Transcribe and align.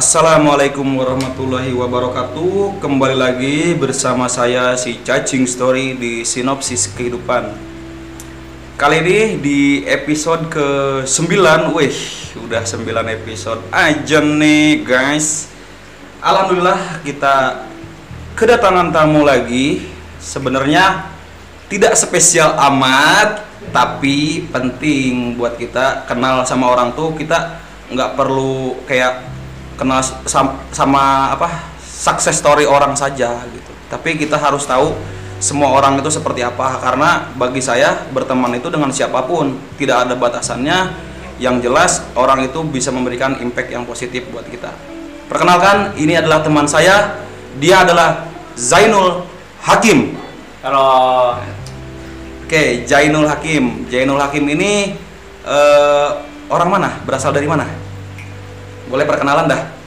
Assalamualaikum 0.00 0.96
warahmatullahi 0.96 1.76
wabarakatuh. 1.76 2.80
Kembali 2.80 3.12
lagi 3.12 3.76
bersama 3.76 4.32
saya 4.32 4.72
si 4.72 4.96
Cacing 5.04 5.44
Story 5.44 5.92
di 5.92 6.24
Sinopsis 6.24 6.88
Kehidupan. 6.88 7.52
Kali 8.80 8.96
ini 9.04 9.36
di 9.44 9.84
episode 9.84 10.48
ke-9 10.48 11.76
Wih, 11.76 12.00
udah 12.32 12.64
9 12.64 12.80
episode 13.12 13.60
aja 13.68 14.24
nih 14.24 14.80
guys. 14.80 15.52
Alhamdulillah 16.24 17.04
kita 17.04 17.68
kedatangan 18.40 18.96
tamu 18.96 19.20
lagi. 19.20 19.84
Sebenarnya 20.16 21.12
tidak 21.68 21.92
spesial 22.00 22.56
amat 22.72 23.44
Tapi 23.68 24.48
penting 24.48 25.36
buat 25.36 25.60
kita 25.60 26.08
kenal 26.08 26.48
sama 26.48 26.72
orang 26.72 26.96
tuh. 26.96 27.12
Kita 27.12 27.60
nggak 27.92 28.16
perlu 28.16 28.80
kayak 28.88 29.39
kenal 29.80 30.04
sama, 30.04 30.60
sama 30.68 31.32
apa 31.32 31.48
success 31.80 32.36
story 32.36 32.68
orang 32.68 32.92
saja 32.92 33.40
gitu. 33.48 33.72
Tapi 33.88 34.20
kita 34.20 34.36
harus 34.36 34.68
tahu 34.68 34.92
semua 35.40 35.72
orang 35.72 35.96
itu 35.96 36.12
seperti 36.12 36.44
apa 36.44 36.76
karena 36.84 37.32
bagi 37.32 37.64
saya 37.64 38.04
berteman 38.12 38.52
itu 38.60 38.68
dengan 38.68 38.92
siapa 38.92 39.24
pun 39.24 39.56
tidak 39.80 40.04
ada 40.04 40.14
batasannya. 40.20 41.08
Yang 41.40 41.56
jelas 41.64 42.04
orang 42.12 42.44
itu 42.44 42.60
bisa 42.68 42.92
memberikan 42.92 43.40
impact 43.40 43.72
yang 43.72 43.88
positif 43.88 44.28
buat 44.28 44.44
kita. 44.44 44.76
Perkenalkan, 45.24 45.96
ini 45.96 46.12
adalah 46.12 46.44
teman 46.44 46.68
saya. 46.68 47.16
Dia 47.56 47.80
adalah 47.80 48.28
Zainul 48.60 49.24
Hakim. 49.64 50.20
Kalau 50.60 51.40
Oke, 52.44 52.82
Zainul 52.84 53.24
Hakim. 53.30 53.86
Zainul 53.88 54.18
Hakim 54.18 54.42
ini 54.52 54.92
eh, 55.46 56.08
orang 56.50 56.68
mana? 56.68 56.98
Berasal 57.06 57.30
dari 57.32 57.46
mana? 57.46 57.62
Boleh 58.90 59.06
perkenalan 59.06 59.46
dah. 59.46 59.79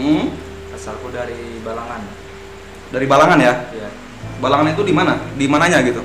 Mm-mm. 0.00 0.32
asalku 0.72 1.12
dari 1.12 1.60
Balangan. 1.60 2.00
Dari 2.90 3.06
Balangan 3.06 3.38
ya? 3.38 3.54
Ya. 3.76 3.88
Balangan 4.40 4.72
itu 4.72 4.82
di 4.82 4.94
mana? 4.96 5.20
Di 5.36 5.44
mananya 5.44 5.84
gitu? 5.84 6.00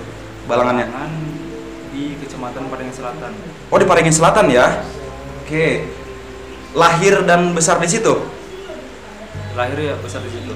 Balangannya. 0.46 0.86
Balangan 0.92 1.12
di 1.96 2.20
Kecamatan 2.20 2.68
Padang 2.68 2.92
Selatan. 2.92 3.32
Oh, 3.72 3.78
di 3.80 3.88
Paringin 3.88 4.12
Selatan 4.12 4.52
ya? 4.52 4.84
Oke. 5.42 5.88
Lahir 6.76 7.24
dan 7.24 7.56
besar 7.56 7.80
di 7.80 7.88
situ. 7.88 8.14
Lahir 9.56 9.80
ya 9.80 9.96
besar 10.04 10.20
di 10.20 10.32
situ. 10.36 10.52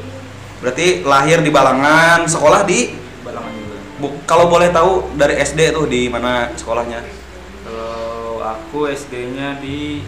Berarti 0.59 1.07
lahir 1.07 1.39
di 1.39 1.47
Balangan, 1.47 2.27
sekolah 2.27 2.67
di 2.67 2.91
Balangan 3.23 3.51
juga. 3.55 3.77
Bu- 4.03 4.19
kalau 4.27 4.51
boleh 4.51 4.67
tahu 4.75 5.15
dari 5.15 5.39
SD 5.39 5.71
tuh 5.71 5.87
di 5.87 6.11
mana 6.11 6.51
sekolahnya? 6.59 6.99
Kalau 7.63 8.43
aku 8.43 8.91
SD-nya 8.91 9.63
di 9.63 10.03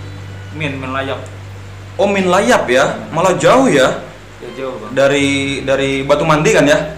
Min 0.60 0.84
Melayap. 0.84 1.24
Oh, 2.02 2.10
Minlayap 2.10 2.66
ya. 2.66 2.98
Malah 3.14 3.38
jauh 3.38 3.70
ya. 3.70 4.02
Ya 4.42 4.50
jauh 4.58 4.74
bang. 4.82 4.92
Dari 4.98 5.62
dari 5.62 6.02
Batu 6.02 6.26
Mandi 6.26 6.50
kan 6.50 6.66
ya? 6.66 6.98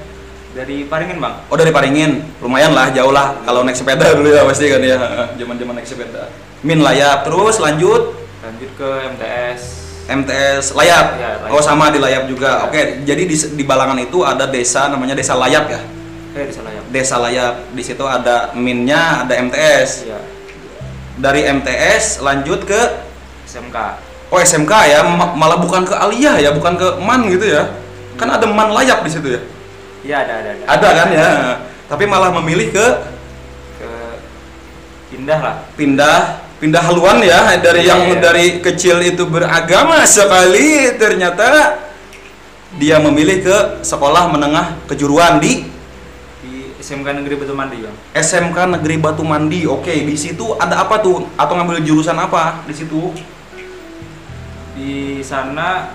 Dari 0.56 0.88
Paringin 0.88 1.20
bang. 1.20 1.44
Oh, 1.52 1.60
dari 1.60 1.76
Paringin. 1.76 2.24
Lumayan 2.40 2.72
lah, 2.72 2.88
jauh 2.96 3.12
lah 3.12 3.44
kalau 3.44 3.68
naik 3.68 3.76
sepeda 3.76 4.16
dulu 4.16 4.32
ya 4.32 4.48
pasti 4.48 4.72
kan 4.72 4.80
ya. 4.80 4.96
Zaman-zaman 5.44 5.76
naik 5.76 5.88
sepeda. 5.92 6.32
Minlayap 6.64 7.28
terus 7.28 7.60
lanjut 7.60 8.16
Lanjut 8.40 8.72
ke 8.80 8.90
MTS. 9.12 9.62
MTS 10.08 10.72
Layap. 10.72 11.20
Iya, 11.20 11.32
Layap. 11.44 11.52
Oh 11.52 11.60
sama 11.60 11.92
di 11.92 12.00
Layap 12.00 12.32
juga. 12.32 12.64
Iya. 12.64 12.68
Oke, 12.72 12.82
jadi 13.04 13.24
di, 13.28 13.36
di 13.36 13.64
Balangan 13.68 14.00
itu 14.00 14.24
ada 14.24 14.48
desa 14.48 14.88
namanya 14.88 15.20
Desa 15.20 15.36
Layap 15.36 15.68
ya. 15.68 15.84
Eh 16.34 16.48
di 16.48 16.54
Selayap. 16.56 16.84
Desa 16.96 17.16
Layap. 17.20 17.56
Di 17.76 17.84
situ 17.84 18.04
ada 18.08 18.56
minnya, 18.56 19.28
ada 19.28 19.36
MTS. 19.36 20.08
Iya. 20.08 20.20
Dari 21.20 21.44
MTS 21.44 22.24
lanjut 22.24 22.64
ke 22.64 22.82
SMK. 23.48 23.78
Oh 24.34 24.40
SMK 24.42 24.74
ya, 24.90 25.00
ma- 25.06 25.38
malah 25.38 25.62
bukan 25.62 25.86
ke 25.86 25.94
Aliyah 25.94 26.42
ya, 26.42 26.50
bukan 26.50 26.74
ke 26.74 26.88
MAN 26.98 27.30
gitu 27.30 27.46
ya. 27.46 27.70
Kan 28.18 28.28
ada 28.28 28.44
MAN 28.44 28.74
Layap 28.74 29.06
di 29.06 29.10
situ 29.10 29.30
ya. 29.30 29.42
Iya 30.02 30.16
ada 30.26 30.34
ada 30.42 30.50
ada. 30.52 30.64
Ada 30.68 30.88
kan 30.90 31.08
ya. 31.10 31.28
Tapi 31.86 32.04
malah 32.04 32.34
memilih 32.34 32.74
ke 32.74 32.86
Ke 33.78 33.90
pindah 35.14 35.40
lah. 35.40 35.56
pindah 35.78 36.18
pindah 36.58 36.82
haluan 36.82 37.20
ya 37.20 37.60
dari 37.60 37.84
yang 37.84 38.08
Iya. 38.08 38.20
dari 38.24 38.46
kecil 38.58 39.04
itu 39.04 39.28
beragama 39.28 40.00
sekali 40.08 40.96
ternyata 40.96 41.76
dia 42.74 42.98
memilih 42.98 43.44
ke 43.44 43.58
sekolah 43.84 44.32
menengah 44.32 44.80
kejuruan 44.88 45.38
di 45.38 45.68
Di 46.40 46.72
SMK 46.80 47.20
Negeri 47.22 47.36
Batu 47.38 47.54
Mandi 47.54 47.78
bang. 47.84 47.96
SMK 48.16 48.58
Negeri 48.80 48.96
Batu 48.98 49.24
Mandi. 49.24 49.64
Oke, 49.64 49.92
di 50.04 50.16
situ 50.16 50.56
ada 50.56 50.82
apa 50.82 50.98
tuh? 51.00 51.28
Atau 51.36 51.54
ngambil 51.56 51.84
jurusan 51.84 52.16
apa 52.16 52.64
di 52.66 52.74
situ? 52.74 53.12
Di 54.74 54.94
sana 55.22 55.94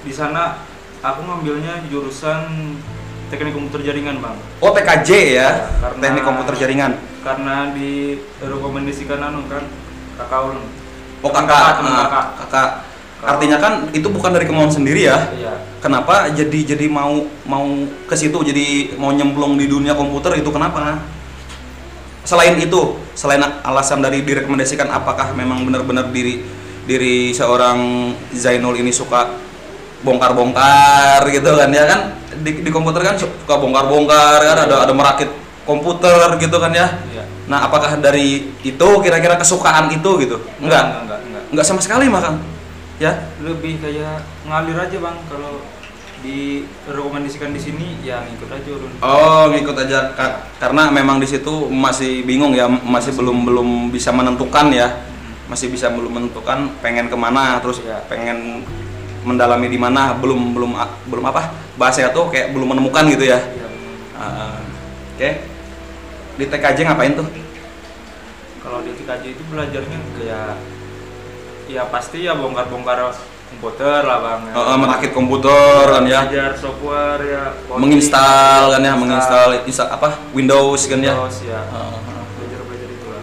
di 0.00 0.12
sana 0.12 0.62
aku 1.00 1.20
ngambilnya 1.20 1.84
jurusan 1.88 2.74
teknik 3.26 3.52
komputer 3.52 3.82
jaringan 3.84 4.20
bang 4.20 4.36
Oh, 4.60 4.70
TKJ 4.70 5.10
ya, 5.34 5.48
Karena- 5.80 6.00
teknik 6.00 6.22
komputer 6.22 6.54
jaringan. 6.56 6.92
karena 7.20 7.72
di 7.72 8.14
rekomendasikan 8.38 9.16
anu 9.18 9.48
kan 9.48 9.64
kakak 10.14 10.40
ulun 10.44 10.60
Oh, 11.18 11.32
Teman 11.32 11.48
kakak, 11.48 11.72
teman 11.80 11.90
Nah, 11.90 12.00
kakak 12.04 12.26
kakak. 12.38 12.70
Artinya 13.24 13.56
kan 13.56 13.72
itu 13.90 14.04
bukan 14.04 14.36
dari 14.36 14.44
kemauan 14.44 14.68
sendiri 14.68 15.08
ya. 15.08 15.32
iya 15.32 15.56
Kenapa 15.80 16.28
jadi 16.28 16.76
jadi 16.76 16.84
mau 16.86 17.24
mau 17.44 17.64
ke 18.04 18.12
situ 18.12 18.36
jadi 18.36 18.92
mau 18.94 19.08
nyemplung 19.08 19.56
di 19.56 19.64
dunia 19.64 19.96
komputer 19.96 20.36
itu 20.36 20.48
kenapa? 20.48 21.00
Selain 22.20 22.56
itu, 22.56 22.80
selain 23.12 23.40
alasan 23.62 24.00
dari 24.00 24.20
direkomendasikan 24.20 24.88
apakah 24.88 25.32
memang 25.32 25.64
benar-benar 25.64 26.08
diri 26.08 26.44
diri 26.84 27.32
seorang 27.32 28.12
Zainul 28.36 28.76
ini 28.76 28.92
suka 28.92 29.40
bongkar-bongkar 30.04 31.24
gitu 31.32 31.56
kan 31.56 31.72
ya 31.72 31.84
kan 31.88 32.00
di, 32.44 32.60
di 32.60 32.70
komputer 32.70 33.00
kan 33.00 33.16
suka 33.16 33.56
bongkar-bongkar 33.56 34.40
kan 34.44 34.58
ada 34.68 34.84
ada 34.84 34.92
merakit 34.92 35.32
komputer 35.64 36.36
gitu 36.36 36.60
kan 36.60 36.72
ya. 36.76 36.88
iya 37.08 37.24
Nah, 37.44 37.68
apakah 37.68 38.00
dari 38.00 38.56
itu 38.64 38.88
kira-kira 39.04 39.36
kesukaan 39.36 39.92
itu 39.92 40.10
gitu? 40.24 40.40
Enggak. 40.64 40.80
enggak 40.80 41.02
enggak, 41.04 41.20
enggak. 41.28 41.42
Enggak 41.52 41.66
sama 41.68 41.80
sekali 41.84 42.08
makan. 42.08 42.40
Ya. 42.96 43.26
lebih 43.42 43.82
kayak 43.82 44.22
ngalir 44.48 44.78
aja 44.78 44.96
bang 45.02 45.16
kalau 45.28 45.60
di 46.24 46.64
rekomendasikan 46.88 47.52
di 47.52 47.60
sini 47.60 48.00
ya 48.00 48.22
ngikut 48.24 48.48
aja 48.48 48.70
ulun 48.70 48.92
Oh, 49.04 49.44
ngikut 49.52 49.76
aja 49.76 50.14
karena 50.56 50.88
memang 50.88 51.20
di 51.20 51.28
situ 51.28 51.68
masih 51.68 52.24
bingung 52.24 52.56
ya, 52.56 52.64
masih 52.64 53.12
belum 53.12 53.44
belum 53.44 53.68
bisa 53.92 54.08
menentukan 54.08 54.72
ya, 54.72 55.04
masih 55.44 55.68
bisa 55.68 55.88
belum 55.88 56.08
menentukan 56.10 56.72
pengen 56.78 57.06
ke 57.06 57.14
mana, 57.14 57.58
terus 57.58 57.78
Iya. 57.78 58.00
pengen 58.04 58.64
mendalami 59.20 59.66
di 59.66 59.76
mana, 59.76 60.12
belum 60.14 60.52
belum 60.52 60.72
belum 61.06 61.24
apa 61.24 61.48
bahasa 61.74 62.08
tuh 62.08 62.28
kayak 62.28 62.50
belum 62.50 62.70
menemukan 62.70 63.04
gitu 63.08 63.24
ya. 63.24 63.40
Bener. 63.40 63.70
Ah, 64.14 64.60
Oke, 65.10 65.30
di 66.34 66.44
TKJ 66.44 66.78
ngapain 66.84 67.14
tuh? 67.14 67.28
kalau 68.58 68.80
di 68.80 68.90
TKJ 68.92 69.24
itu 69.30 69.42
belajarnya 69.46 69.98
kayak 70.16 70.56
ya 71.66 71.82
pasti 71.86 72.24
ya 72.24 72.32
bongkar-bongkar 72.32 73.12
komputer 73.46 74.00
lah 74.00 74.18
bang 74.18 74.40
Eh, 74.48 74.58
eh, 74.58 74.76
merakit 74.76 75.10
komputer 75.12 75.84
kan 75.86 76.02
ya, 76.02 76.24
belajar 76.24 76.50
software 76.56 77.20
ya 77.22 77.42
coding, 77.62 77.78
menginstal 77.78 78.62
kan 78.72 78.80
ya, 78.80 78.92
menginstal, 78.94 79.46
menginstal 79.52 79.68
insta- 79.68 79.92
apa 79.92 80.08
Windows 80.32 80.82
kan 80.84 80.98
ya. 80.98 81.12
Windows, 81.14 81.36
ya 81.44 81.60
Ah, 81.62 81.92
ah. 81.92 82.24
belajar 82.34 82.60
belajar 82.64 82.88
itu 82.90 83.06
lah 83.06 83.22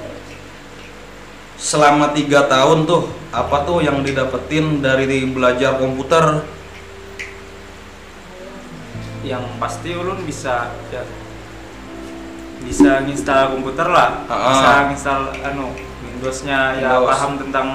Selama 1.61 2.09
tiga 2.11 2.49
tahun 2.49 2.89
tuh 2.89 3.05
apa 3.29 3.61
tuh 3.63 3.85
yang 3.85 4.01
didapetin 4.01 4.81
dari 4.81 5.29
belajar 5.29 5.77
komputer? 5.77 6.41
yang 9.21 9.45
pasti 9.61 9.93
ulun 9.93 10.25
bisa 10.25 10.73
ya 10.89 11.05
bisa 12.65 13.05
nginstal 13.05 13.53
komputer 13.53 13.85
lah 13.85 14.25
Ah. 14.25 14.49
bisa 14.49 14.69
nginstal 14.89 15.21
anu 15.45 15.69
Windowsnya 16.01 16.81
ya 16.81 16.97
Windows. 16.97 17.05
paham 17.05 17.31
tentang 17.37 17.67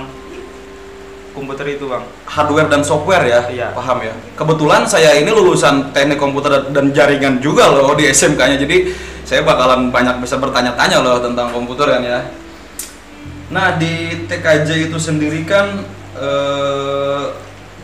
komputer 1.31 1.79
itu 1.79 1.87
bang 1.87 2.03
hardware 2.27 2.67
dan 2.67 2.83
software 2.83 3.23
ya, 3.23 3.47
Iya. 3.47 3.69
paham 3.71 4.03
ya. 4.03 4.11
Kebetulan 4.35 4.91
saya 4.91 5.15
ini 5.15 5.31
lulusan 5.31 5.95
teknik 5.95 6.19
komputer 6.19 6.67
dan 6.75 6.91
jaringan 6.91 7.39
juga 7.39 7.71
loh 7.71 7.95
di 7.95 8.09
SMK-nya, 8.09 8.59
jadi 8.59 8.91
saya 9.23 9.47
bakalan 9.47 9.95
banyak 9.95 10.19
bisa 10.19 10.43
bertanya-tanya 10.43 10.99
loh 10.99 11.23
tentang 11.23 11.53
komputer 11.53 11.87
kan 11.87 12.03
ya. 12.03 12.21
Nah 13.57 13.81
di 13.81 14.29
TKJ 14.29 14.93
itu 14.93 14.99
sendiri 15.01 15.41
kan 15.49 15.81
eh, 16.13 17.25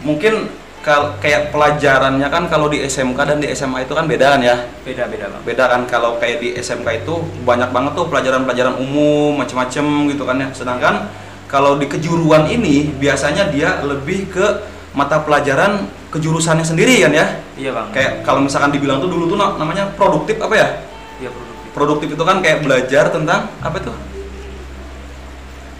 mungkin 0.04 0.52
kal 0.84 1.16
kayak 1.16 1.48
pelajarannya 1.48 2.28
kan 2.28 2.44
kalau 2.52 2.68
di 2.68 2.84
SMK 2.84 3.16
dan 3.24 3.38
di 3.40 3.48
SMA 3.56 3.88
itu 3.88 3.96
kan 3.96 4.04
beda 4.04 4.36
kan 4.36 4.40
ya. 4.44 4.68
beda 4.84 5.08
beda 5.08 5.32
bang 5.32 5.42
Beda 5.48 5.64
kan 5.72 5.88
kalau 5.88 6.20
kayak 6.20 6.44
di 6.44 6.52
SMK 6.58 7.08
itu 7.08 7.14
banyak 7.48 7.72
banget 7.72 7.96
tuh 7.96 8.04
pelajaran-pelajaran 8.12 8.76
umum 8.76 9.32
macem-macem 9.40 10.12
gitu 10.12 10.28
kan 10.28 10.36
ya. 10.44 10.48
Sedangkan 10.52 11.08
kalau 11.48 11.80
di 11.80 11.88
kejuruan 11.88 12.52
ini 12.52 12.92
biasanya 12.92 13.48
dia 13.48 13.80
lebih 13.80 14.28
ke 14.28 14.44
mata 14.92 15.24
pelajaran 15.24 15.88
kejurusannya 16.12 16.68
sendiri 16.68 17.00
kan 17.00 17.16
ya. 17.16 17.26
iya 17.56 17.72
bang 17.72 17.88
Kayak 17.96 18.12
kalau 18.28 18.44
misalkan 18.44 18.76
dibilang 18.76 19.00
tuh 19.00 19.08
dulu 19.08 19.24
tuh 19.24 19.40
na- 19.40 19.56
namanya 19.56 19.88
produktif 19.96 20.36
apa 20.36 20.52
ya? 20.52 20.68
iya 21.16 21.32
produktif 21.32 21.64
Produktif 21.72 22.08
itu 22.12 22.24
kan 22.28 22.44
kayak 22.44 22.60
belajar 22.60 23.08
tentang 23.08 23.48
apa 23.64 23.80
tuh? 23.80 24.11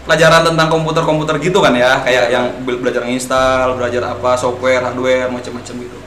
Pelajaran 0.03 0.43
tentang 0.43 0.67
komputer-komputer 0.67 1.39
gitu 1.39 1.63
kan 1.63 1.71
ya, 1.75 2.03
kayak 2.03 2.25
yang 2.31 2.45
be- 2.67 2.79
belajar 2.79 3.07
install, 3.07 3.79
belajar 3.79 4.03
apa 4.03 4.35
software, 4.35 4.83
hardware, 4.83 5.31
macam-macam 5.31 5.75
gitu. 5.79 5.97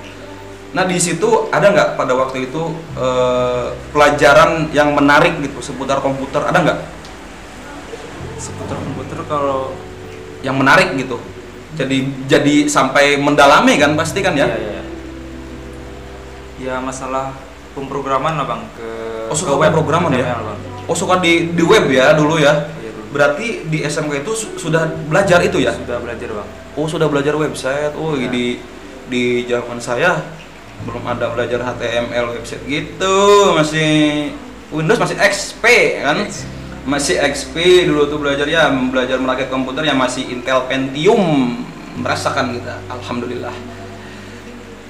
Nah 0.76 0.84
di 0.84 1.00
situ 1.00 1.48
ada 1.48 1.72
nggak 1.72 1.88
pada 1.96 2.12
waktu 2.12 2.52
itu 2.52 2.62
eh, 3.00 3.66
pelajaran 3.96 4.69
yang 4.76 4.93
menarik 4.93 5.40
gitu 5.40 5.64
seputar 5.64 6.04
komputer 6.04 6.44
ada 6.44 6.58
nggak? 6.60 6.78
seputar 8.37 8.76
komputer 8.78 9.19
kalau 9.25 9.72
Yang 10.44 10.56
menarik 10.60 10.88
gitu. 10.94 11.16
Jadi 11.75 12.28
jadi 12.28 12.54
sampai 12.70 13.16
mendalami 13.19 13.81
kan 13.81 13.96
pasti 13.96 14.20
kan 14.22 14.37
ya? 14.37 14.46
Iya, 14.46 14.56
iya, 14.56 14.70
iya. 14.70 14.82
ya 16.70 16.75
masalah 16.78 17.34
pemrograman 17.75 18.37
lah 18.38 18.46
bang 18.46 18.62
ke 18.76 18.88
Oh, 19.26 19.34
suka 19.34 19.56
ke 19.56 19.60
web 19.66 19.72
pemrograman 19.75 20.12
ya? 20.14 20.22
HTML, 20.22 20.42
bang. 20.46 20.58
Oh 20.87 20.94
suka 20.94 21.19
di 21.19 21.50
di 21.50 21.64
web 21.66 21.90
ya 21.90 22.14
dulu 22.14 22.38
ya? 22.38 22.52
Berarti 23.16 23.64
di 23.64 23.80
SMK 23.80 24.12
itu 24.20 24.32
su- 24.36 24.54
sudah 24.60 24.84
belajar 25.08 25.40
itu 25.40 25.56
ya? 25.56 25.72
sudah 25.72 25.96
belajar 25.96 26.28
bang 26.28 26.48
Oh 26.76 26.84
sudah 26.84 27.08
belajar 27.08 27.32
website. 27.32 27.96
Oh 27.96 28.12
Ya. 28.12 28.28
di 28.28 28.60
di 29.08 29.22
zaman 29.48 29.80
saya 29.80 30.20
belum 30.84 31.00
ada 31.02 31.32
belajar 31.32 31.64
HTML 31.64 32.36
website 32.36 32.60
gitu. 32.68 33.16
Masih 33.56 33.90
Windows 34.68 35.00
masih 35.00 35.16
XP 35.16 35.64
kan? 36.04 36.28
Masih 36.84 37.16
XP 37.16 37.56
dulu 37.88 38.06
tuh 38.06 38.20
belajar 38.20 38.44
ya 38.44 38.68
belajar 38.68 39.16
merakit 39.16 39.48
komputer 39.48 39.82
yang 39.82 39.96
masih 39.96 40.28
Intel 40.28 40.68
Pentium 40.68 41.56
merasakan 41.96 42.52
kita. 42.52 42.76
Alhamdulillah. 42.86 43.56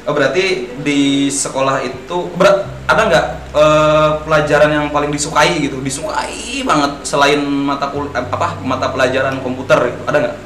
Oh, 0.06 0.14
berarti 0.14 0.70
di 0.86 1.26
sekolah 1.26 1.82
itu 1.82 2.30
ber- 2.38 2.62
ada 2.86 3.02
nggak 3.10 3.26
eh, 3.58 4.10
pelajaran 4.22 4.70
yang 4.70 4.86
paling 4.94 5.10
disukai 5.10 5.58
gitu? 5.58 5.82
Disukai 5.82 6.62
banget 6.62 7.02
selain 7.02 7.42
mata 7.42 7.90
kul 7.90 8.06
eh, 8.14 8.22
apa 8.22 8.62
mata 8.62 8.86
pelajaran 8.94 9.42
komputer 9.42 9.90
gitu. 9.90 10.02
Ada 10.06 10.16
nggak 10.22 10.36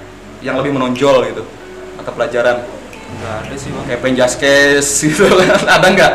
yang 0.40 0.56
lebih 0.56 0.72
menonjol 0.72 1.28
gitu 1.28 1.44
mata 2.00 2.10
pelajaran 2.16 2.64
nggak 3.20 3.34
ada 3.44 3.54
sih 3.60 3.68
bang 3.68 3.84
kayak 3.84 4.00
penjaskes 4.00 4.86
gitu 5.04 5.28
kan? 5.28 5.60
ada 5.68 5.86
nggak? 5.92 6.12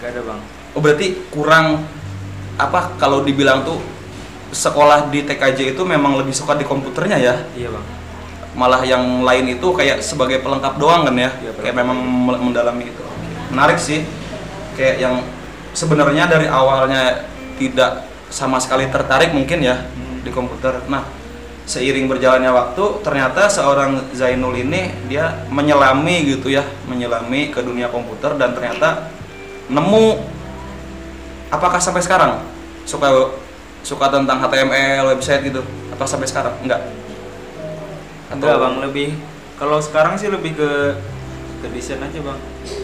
nggak 0.00 0.10
ada 0.12 0.22
bang 0.24 0.40
Oh 0.76 0.84
berarti 0.84 1.16
kurang 1.32 1.88
apa 2.60 2.92
kalau 3.00 3.24
dibilang 3.24 3.64
tuh 3.64 3.80
sekolah 4.52 5.08
di 5.08 5.24
TKJ 5.24 5.72
itu 5.72 5.82
memang 5.88 6.20
lebih 6.20 6.36
suka 6.36 6.52
di 6.60 6.68
komputernya 6.68 7.16
ya? 7.16 7.34
iya 7.56 7.72
bang 7.72 7.84
malah 8.58 8.82
yang 8.82 9.22
lain 9.22 9.54
itu 9.54 9.70
kayak 9.70 10.02
sebagai 10.02 10.42
pelengkap 10.42 10.82
doang 10.82 11.06
kan 11.06 11.14
ya, 11.14 11.30
Iya, 11.38 11.54
kayak 11.62 11.78
memang 11.78 11.94
mendalami 12.42 12.90
itu 12.90 13.04
menarik 13.54 13.78
sih. 13.78 14.02
Kayak 14.74 14.96
yang 14.98 15.14
sebenarnya 15.70 16.26
dari 16.26 16.50
awalnya 16.50 17.22
tidak 17.54 18.10
sama 18.34 18.58
sekali 18.58 18.90
tertarik 18.90 19.30
mungkin 19.30 19.62
ya 19.62 19.86
Hmm. 19.94 20.26
di 20.26 20.30
komputer. 20.34 20.74
Nah 20.90 21.06
seiring 21.70 22.10
berjalannya 22.10 22.50
waktu 22.50 22.84
ternyata 23.06 23.46
seorang 23.46 24.10
Zainul 24.10 24.58
ini 24.58 24.90
dia 25.06 25.46
menyelami 25.52 26.26
gitu 26.34 26.50
ya 26.50 26.66
menyelami 26.90 27.54
ke 27.54 27.60
dunia 27.62 27.92
komputer 27.92 28.34
dan 28.40 28.56
ternyata 28.56 29.12
nemu 29.70 30.18
apakah 31.52 31.78
sampai 31.78 32.00
sekarang 32.00 32.42
suka 32.88 33.36
suka 33.86 34.10
tentang 34.10 34.42
HTML 34.42 35.14
website 35.14 35.46
gitu. 35.46 35.62
Apa 35.94 36.04
sampai 36.08 36.26
sekarang? 36.26 36.58
Enggak 36.66 36.97
enggak 38.32 38.56
bang 38.60 38.74
lebih 38.84 39.08
kalau 39.58 39.78
sekarang 39.82 40.14
sih 40.20 40.28
lebih 40.30 40.54
ke 40.54 40.70
ke 41.58 41.66
desain 41.74 41.98
aja 41.98 42.18
bang 42.22 42.38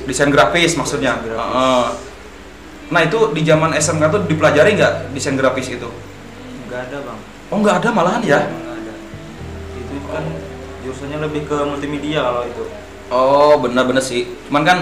desain 0.08 0.31
grafis 0.32 0.75
maksudnya. 0.75 1.20
Desain 1.20 1.31
grafis. 1.37 2.12
Nah 2.93 3.00
itu 3.00 3.19
di 3.32 3.43
zaman 3.46 3.70
SMK 3.73 4.05
tuh 4.12 4.20
dipelajari 4.29 4.76
nggak 4.76 5.17
desain 5.17 5.37
grafis 5.38 5.73
itu? 5.73 5.88
nggak 6.69 6.91
ada 6.91 6.99
bang 7.06 7.19
Oh 7.55 7.58
nggak 7.62 7.76
ada 7.81 7.88
malahan 7.94 8.23
ya? 8.26 8.41
nggak 8.50 8.76
ada 8.82 8.93
itu 9.79 9.94
kan 10.11 10.25
jurusannya 10.82 11.19
lebih 11.23 11.47
ke 11.47 11.56
multimedia 11.64 12.20
kalau 12.25 12.43
itu 12.44 12.64
Oh 13.12 13.61
benar-benar 13.61 14.00
sih. 14.00 14.26
Cuman 14.49 14.64
kan 14.64 14.79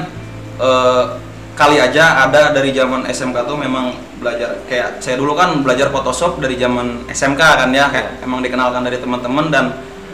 eh, 0.62 1.05
kali 1.53 1.76
aja 1.76 2.25
ada 2.25 2.55
dari 2.55 2.73
zaman 2.73 3.05
SMK 3.05 3.44
tuh 3.44 3.58
memang 3.61 3.93
belajar 4.23 4.62
kayak 4.70 5.03
saya 5.03 5.19
dulu 5.19 5.35
kan 5.35 5.61
belajar 5.61 5.91
Photoshop 5.91 6.38
dari 6.38 6.56
zaman 6.56 7.05
SMK 7.11 7.43
kan 7.43 7.69
ya 7.75 7.91
kayak 7.91 8.23
emang 8.25 8.41
dikenalkan 8.41 8.87
dari 8.87 9.03
teman-teman 9.03 9.50
dan 9.53 9.65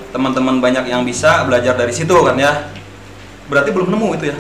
teman-teman 0.09 0.59
banyak 0.59 0.85
yang 0.85 1.03
bisa 1.03 1.45
belajar 1.45 1.75
dari 1.75 1.91
situ 1.91 2.13
kan 2.13 2.35
ya. 2.35 2.73
Berarti 3.47 3.71
belum 3.71 3.89
nemu 3.89 4.09
itu 4.15 4.27
ya? 4.29 4.39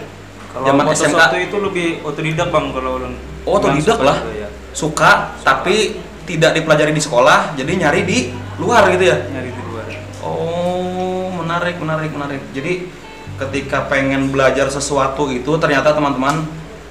kalau 0.48 0.64
Zaman 0.64 0.84
SMK. 0.90 1.20
itu 1.44 1.56
lebih 1.58 1.86
otodidak 2.02 2.48
bang 2.48 2.72
kalau 2.72 2.90
ulun 2.96 3.12
Oh, 3.44 3.56
otodidak 3.56 3.94
suka 3.94 4.04
lah. 4.04 4.18
ya. 4.30 4.48
Suka 4.72 5.12
tapi 5.40 5.76
tidak 6.24 6.52
dipelajari 6.54 6.92
di 6.92 7.00
sekolah 7.00 7.52
jadi 7.52 7.72
nyari 7.78 8.00
di 8.02 8.18
luar 8.56 8.88
gitu 8.90 9.04
ya? 9.06 9.16
nyari 9.28 9.48
di 9.48 9.62
luar 9.62 9.86
Oh, 10.20 11.30
menarik, 11.32 11.76
menarik, 11.78 12.10
menarik. 12.10 12.42
Jadi 12.50 12.88
ketika 13.38 13.86
pengen 13.86 14.28
belajar 14.28 14.66
sesuatu 14.66 15.30
itu 15.30 15.48
ternyata 15.56 15.94
teman-teman 15.94 16.42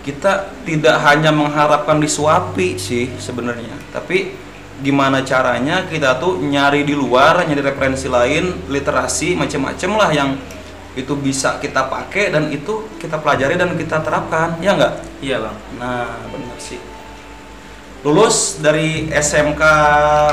kita 0.02 0.56
tidak 0.64 0.96
hanya 1.04 1.30
mengharapkan 1.30 2.00
disuapi 2.00 2.80
sih 2.80 3.12
sebenarnya, 3.18 3.76
tapi 3.92 4.32
gimana 4.78 5.22
caranya 5.22 5.86
kita 5.86 6.18
tuh 6.18 6.38
nyari 6.38 6.84
di 6.84 6.94
luar, 6.94 7.42
nyari 7.44 7.62
referensi 7.62 8.06
lain, 8.06 8.70
literasi 8.70 9.34
macam-macam 9.34 9.92
lah 9.98 10.10
yang 10.12 10.30
itu 10.94 11.14
bisa 11.14 11.58
kita 11.58 11.86
pakai 11.86 12.30
dan 12.30 12.50
itu 12.50 12.90
kita 12.98 13.18
pelajari 13.18 13.54
dan 13.54 13.74
kita 13.74 14.02
terapkan, 14.02 14.58
ya 14.58 14.74
enggak? 14.74 14.94
iya 15.18 15.38
bang 15.38 15.58
Nah, 15.78 16.10
benar 16.28 16.58
sih. 16.58 16.78
Lulus 18.02 18.58
dari 18.58 19.10
SMK 19.10 19.62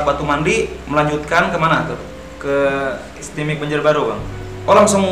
Batu 0.04 0.22
Mandi 0.22 0.68
melanjutkan 0.86 1.48
ke 1.48 1.56
mana 1.56 1.88
tuh? 1.88 2.00
ke 2.36 2.56
Stimik 3.18 3.56
Banjarbaru 3.56 4.12
bang 4.12 4.20
Oh 4.64 4.72
langsung 4.72 5.04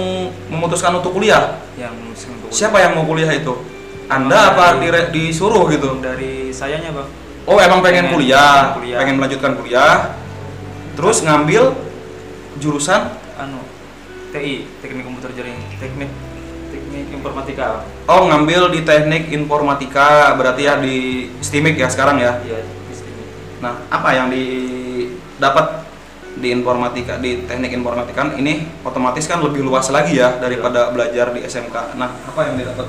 memutuskan 0.49 0.93
untuk 0.96 1.17
kuliah. 1.17 1.56
yang 1.75 1.93
musim 1.99 2.37
untuk 2.37 2.52
Siapa 2.52 2.76
yang 2.76 2.93
mau 2.93 3.05
kuliah 3.05 3.32
itu? 3.32 3.52
Anda 4.06 4.52
apa 4.52 4.76
dire- 4.76 5.08
disuruh 5.08 5.64
gitu? 5.69 5.96
dari 6.00 6.49
sayanya 6.49 6.93
bang 6.93 7.08
Oh 7.43 7.59
emang 7.59 7.83
pengen, 7.83 8.06
Pengen- 8.06 8.15
kuliah, 8.15 8.55
pengen 8.71 8.75
kuliah. 8.79 8.99
pengen 9.03 9.17
melanjutkan 9.19 9.53
kuliah. 9.59 9.94
Terus 10.94 11.17
ngambil 11.23 11.75
jurusan? 12.59 13.19
anu 13.33 13.59
TI 14.31 14.69
teknik 14.79 15.03
komputer 15.03 15.33
jaring 15.35 15.56
teknik 15.81 16.06
teknik 16.69 17.09
informatika 17.11 17.83
Oh 18.05 18.29
ngambil 18.29 18.69
di 18.71 18.85
teknik 18.85 19.33
informatika, 19.33 20.37
berarti 20.37 20.63
ya 20.63 20.77
di 20.79 21.27
STIMIK 21.41 21.81
ya 21.81 21.89
sekarang 21.89 22.20
ya. 22.20 22.39
iya 22.44 22.61
di 22.61 22.93
Stimik 22.93 23.27
Nah 23.58 23.82
apa 23.89 24.08
yang 24.13 24.29
didapat 24.29 25.82
di 26.32 26.49
informatika 26.49 27.17
di 27.19 27.44
teknik 27.44 27.72
informatika 27.72 28.17
kan 28.20 28.29
ini 28.37 28.69
otomatis 28.84 29.25
kan 29.25 29.41
lebih 29.41 29.65
luas 29.65 29.89
lagi 29.89 30.17
ya 30.17 30.37
daripada 30.39 30.93
belajar 30.93 31.32
di 31.32 31.43
SMK. 31.43 31.96
Nah 31.96 32.13
apa 32.22 32.41
yang 32.46 32.56
didapat? 32.56 32.87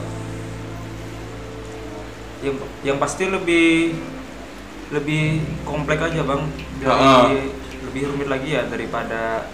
yang 2.43 2.55
yang 2.83 2.97
pasti 2.99 3.23
lebih 3.25 3.95
lebih 4.93 5.23
komplek 5.65 5.99
aja 5.99 6.21
bang 6.21 6.41
dari 6.77 6.93
Heeh. 6.93 7.25
lebih 7.89 8.01
rumit 8.13 8.29
lagi 8.29 8.49
ya 8.53 8.63
daripada 8.69 9.49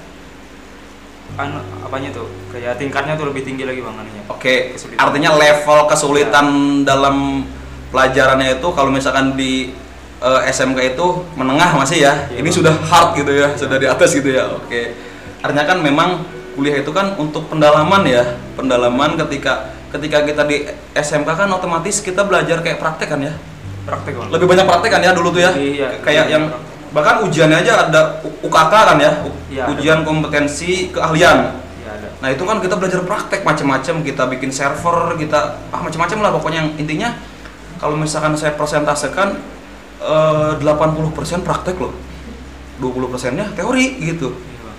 anu 1.37 1.61
apanya 1.79 2.09
tuh 2.11 2.27
kayak 2.49 2.75
tingkatnya 2.75 3.15
tuh 3.15 3.31
lebih 3.31 3.47
tinggi 3.47 3.63
lagi 3.63 3.79
bang 3.79 3.95
anunya 3.95 4.23
Oke, 4.27 4.75
Kesulitan. 4.75 4.99
artinya 4.99 5.31
level 5.35 5.79
kesulitan 5.87 6.47
dalam 6.83 7.45
pelajarannya 7.89 8.59
itu 8.59 8.67
kalau 8.73 8.91
misalkan 8.91 9.33
di 9.33 9.71
eh, 10.19 10.41
SMK 10.47 10.95
itu 10.95 11.05
menengah 11.33 11.73
masih 11.75 12.03
ya. 12.03 12.13
Iya, 12.29 12.43
Ini 12.43 12.45
Bang. 12.45 12.57
sudah 12.59 12.73
hard 12.75 13.09
gitu 13.15 13.31
ya, 13.31 13.47
sudah 13.55 13.77
di 13.79 13.87
atas 13.87 14.09
gitu 14.11 14.29
ya. 14.29 14.45
Oke. 14.51 14.93
Artinya 15.39 15.65
kan 15.65 15.79
memang 15.79 16.09
kuliah 16.53 16.83
itu 16.83 16.91
kan 16.91 17.15
untuk 17.15 17.47
pendalaman 17.47 18.03
ya, 18.03 18.35
pendalaman 18.53 19.15
ketika 19.17 19.71
ketika 19.89 20.21
kita 20.21 20.43
di 20.45 20.67
SMK 20.93 21.29
kan 21.29 21.49
otomatis 21.49 22.03
kita 22.03 22.21
belajar 22.21 22.59
kayak 22.61 22.77
praktek 22.77 23.09
kan 23.09 23.21
ya. 23.23 23.33
Praktek 23.89 24.13
bang 24.15 24.29
Lebih 24.29 24.47
banyak 24.47 24.65
praktek 24.65 24.89
kan 24.93 25.01
ya 25.01 25.11
dulu 25.11 25.29
tuh 25.29 25.41
ya. 25.41 25.51
Iya, 25.51 25.87
kayak 25.99 26.25
iya, 26.25 26.33
yang 26.37 26.43
praktek. 26.47 26.67
bahkan 26.89 27.15
ujiannya 27.21 27.57
aja 27.59 27.73
ada 27.85 28.01
UKK 28.39 28.73
kan 28.73 28.97
ya, 28.97 29.11
U- 29.21 29.35
Iya, 29.49 29.63
ada. 29.65 29.71
ujian 29.73 29.99
kompetensi 30.01 30.89
keahlian. 30.89 31.37
ya 31.79 31.89
ada 31.91 32.07
Nah 32.19 32.29
itu 32.29 32.43
kan 32.43 32.57
kita 32.57 32.75
belajar 32.75 33.01
praktek 33.03 33.41
macam-macam, 33.41 33.95
kita 34.01 34.23
bikin 34.27 34.49
server, 34.49 35.17
kita 35.17 35.39
ah 35.69 35.81
macam-macam 35.81 36.17
lah 36.21 36.31
pokoknya 36.31 36.57
yang 36.59 36.69
intinya 36.77 37.09
kalau 37.77 37.95
misalkan 37.95 38.33
saya 38.33 38.53
persentasekan 38.53 39.41
eh, 39.99 40.51
80% 40.57 41.15
praktek 41.41 41.75
loh, 41.75 41.91
20 42.77 43.11
persennya 43.11 43.51
teori 43.51 43.99
gitu. 44.01 44.31
Iya. 44.31 44.71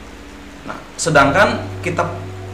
Nah 0.67 0.77
sedangkan 0.95 1.49
kita 1.81 2.07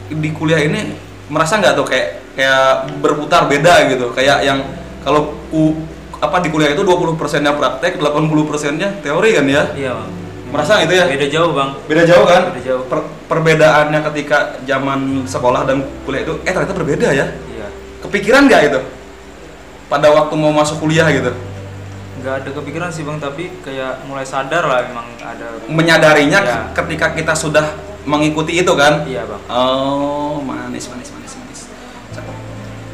di 0.07 0.31
kuliah 0.31 0.59
ini 0.59 0.95
merasa 1.27 1.59
nggak 1.59 1.75
tuh 1.75 1.83
kayak 1.83 2.07
kayak 2.37 2.67
berputar 2.99 3.43
beda 3.45 3.89
gitu, 3.89 4.13
kayak 4.13 4.39
yang 4.41 4.61
kalau 5.01 5.35
u, 5.49 5.75
apa 6.17 6.37
di 6.39 6.49
kuliah 6.49 6.71
itu 6.71 6.81
20 6.81 7.13
persennya 7.13 7.53
praktek, 7.53 7.97
80 7.97 8.25
persennya 8.43 8.89
teori 8.99 9.29
kan 9.33 9.45
ya? 9.45 9.63
iya 9.73 9.91
bang 9.93 10.09
Merasa 10.47 10.79
gitu 10.79 10.95
ya? 10.95 11.05
beda 11.05 11.27
jauh 11.27 11.51
bang 11.51 11.69
Beda 11.85 12.03
jauh 12.03 12.23
kan? 12.23 12.41
Beda 12.49 12.61
jauh. 12.63 12.83
Per- 12.85 13.09
perbedaannya 13.27 13.99
ketika 14.01 14.37
zaman 14.63 14.99
sekolah 15.23 15.61
dan 15.63 15.77
kuliah 16.03 16.23
itu 16.23 16.39
eh 16.41 16.51
ternyata 16.51 16.73
berbeda 16.73 17.07
ya. 17.11 17.25
iya 17.47 17.67
Kepikiran 17.99 18.47
nggak 18.47 18.61
itu? 18.65 18.79
Pada 19.87 20.07
waktu 20.09 20.33
mau 20.33 20.51
masuk 20.51 20.79
kuliah 20.79 21.07
gitu. 21.09 21.31
nggak 22.17 22.33
ada 22.33 22.49
kepikiran 22.49 22.89
sih 22.89 23.03
bang 23.03 23.19
tapi 23.19 23.43
kayak 23.61 24.01
mulai 24.03 24.23
sadar 24.23 24.63
lah 24.63 24.81
memang 24.83 25.05
ada 25.19 25.53
Menyadarinya 25.67 26.39
Iya. 26.41 26.57
ketika 26.73 27.13
kita 27.13 27.33
sudah 27.33 27.77
mengikuti 28.03 28.57
itu 28.57 28.73
kan? 28.73 29.05
iya 29.05 29.21
bang 29.21 29.41
Oh, 29.47 30.39
manis, 30.39 30.87
manis. 30.87 31.13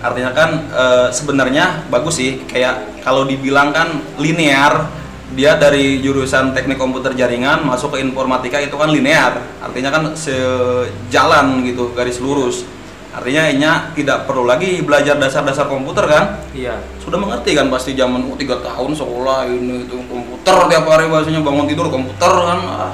Artinya 0.03 0.31
kan 0.36 0.50
eh, 0.67 1.07
sebenarnya 1.15 1.88
bagus 1.88 2.19
sih. 2.19 2.43
Kayak 2.43 3.00
kalau 3.01 3.24
dibilang 3.24 3.72
kan 3.72 4.03
linear, 4.19 4.91
dia 5.33 5.55
dari 5.57 6.03
jurusan 6.03 6.53
teknik 6.53 6.77
komputer 6.77 7.15
jaringan 7.17 7.65
masuk 7.65 7.95
ke 7.95 8.03
informatika 8.03 8.60
itu 8.60 8.75
kan 8.75 8.91
linear. 8.91 9.39
Artinya 9.63 9.89
kan 9.89 10.03
sejalan 10.13 11.63
gitu, 11.63 11.95
garis 11.95 12.19
lurus. 12.19 12.67
Artinya 13.13 13.45
Enya 13.45 13.74
tidak 13.93 14.25
perlu 14.25 14.50
lagi 14.50 14.81
belajar 14.81 15.13
dasar-dasar 15.22 15.69
komputer 15.69 16.10
kan? 16.10 16.41
iya 16.50 16.81
Sudah 16.98 17.22
mengerti 17.22 17.53
kan 17.53 17.69
pasti 17.69 17.93
zaman 17.93 18.25
oh, 18.25 18.33
tiga 18.33 18.57
tahun 18.57 18.89
sekolah 18.98 19.45
ini 19.53 19.86
itu 19.86 20.01
komputer 20.10 20.57
tiap 20.65 20.86
hari 20.89 21.05
bahasanya 21.05 21.45
bangun 21.45 21.69
tidur 21.69 21.93
komputer 21.93 22.33
kan. 22.33 22.60
Ah. 22.65 22.93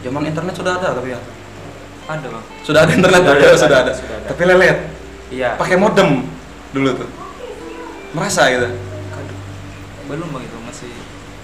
Zaman 0.00 0.24
internet 0.24 0.56
sudah 0.56 0.80
ada 0.80 0.96
tapi 0.96 1.12
ya. 1.12 1.20
ada 2.08 2.26
bang 2.32 2.44
Sudah 2.64 2.80
ada 2.88 2.92
internet 2.96 3.20
Sudah 3.20 3.36
sudah, 3.36 3.44
ada, 3.44 3.60
sudah 3.60 3.78
ada. 3.84 3.92
sudah 3.92 4.14
ada. 4.16 4.28
Tapi 4.32 4.42
lelet. 4.48 4.78
Iya 5.34 5.50
Pakai 5.54 5.74
modem 5.74 6.22
dulu 6.70 6.90
tuh. 6.94 7.08
Merasa 8.12 8.46
gitu. 8.48 8.70
Belum 10.04 10.28
bang 10.30 10.44
itu 10.44 10.58
masih 10.62 10.90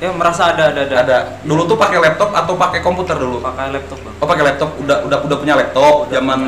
ya 0.01 0.11
merasa 0.13 0.53
ada 0.53 0.71
ada 0.71 0.81
ada 0.85 0.97
Ada. 1.03 1.19
Dulu 1.43 1.67
tuh 1.67 1.75
pakai 1.75 1.99
laptop 1.99 2.31
atau 2.31 2.55
pakai 2.55 2.81
komputer 2.81 3.17
dulu? 3.17 3.41
pakai 3.41 3.73
laptop 3.73 3.99
bang 4.01 4.15
Oh, 4.17 4.27
pakai 4.27 4.45
laptop. 4.45 4.71
Udah 4.79 5.03
udah 5.03 5.19
udah 5.25 5.37
punya 5.37 5.55
laptop 5.57 6.07
Udah 6.07 6.13
zaman 6.13 6.41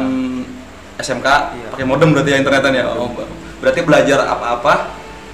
SMK 0.96 1.26
Iya. 1.26 1.68
pakai 1.72 1.86
modem 1.88 2.08
berarti 2.12 2.30
ya 2.30 2.38
internetan 2.38 2.72
ya. 2.72 2.84
Oh, 2.92 3.10
berarti 3.58 3.80
belajar 3.82 4.18
apa-apa 4.22 4.74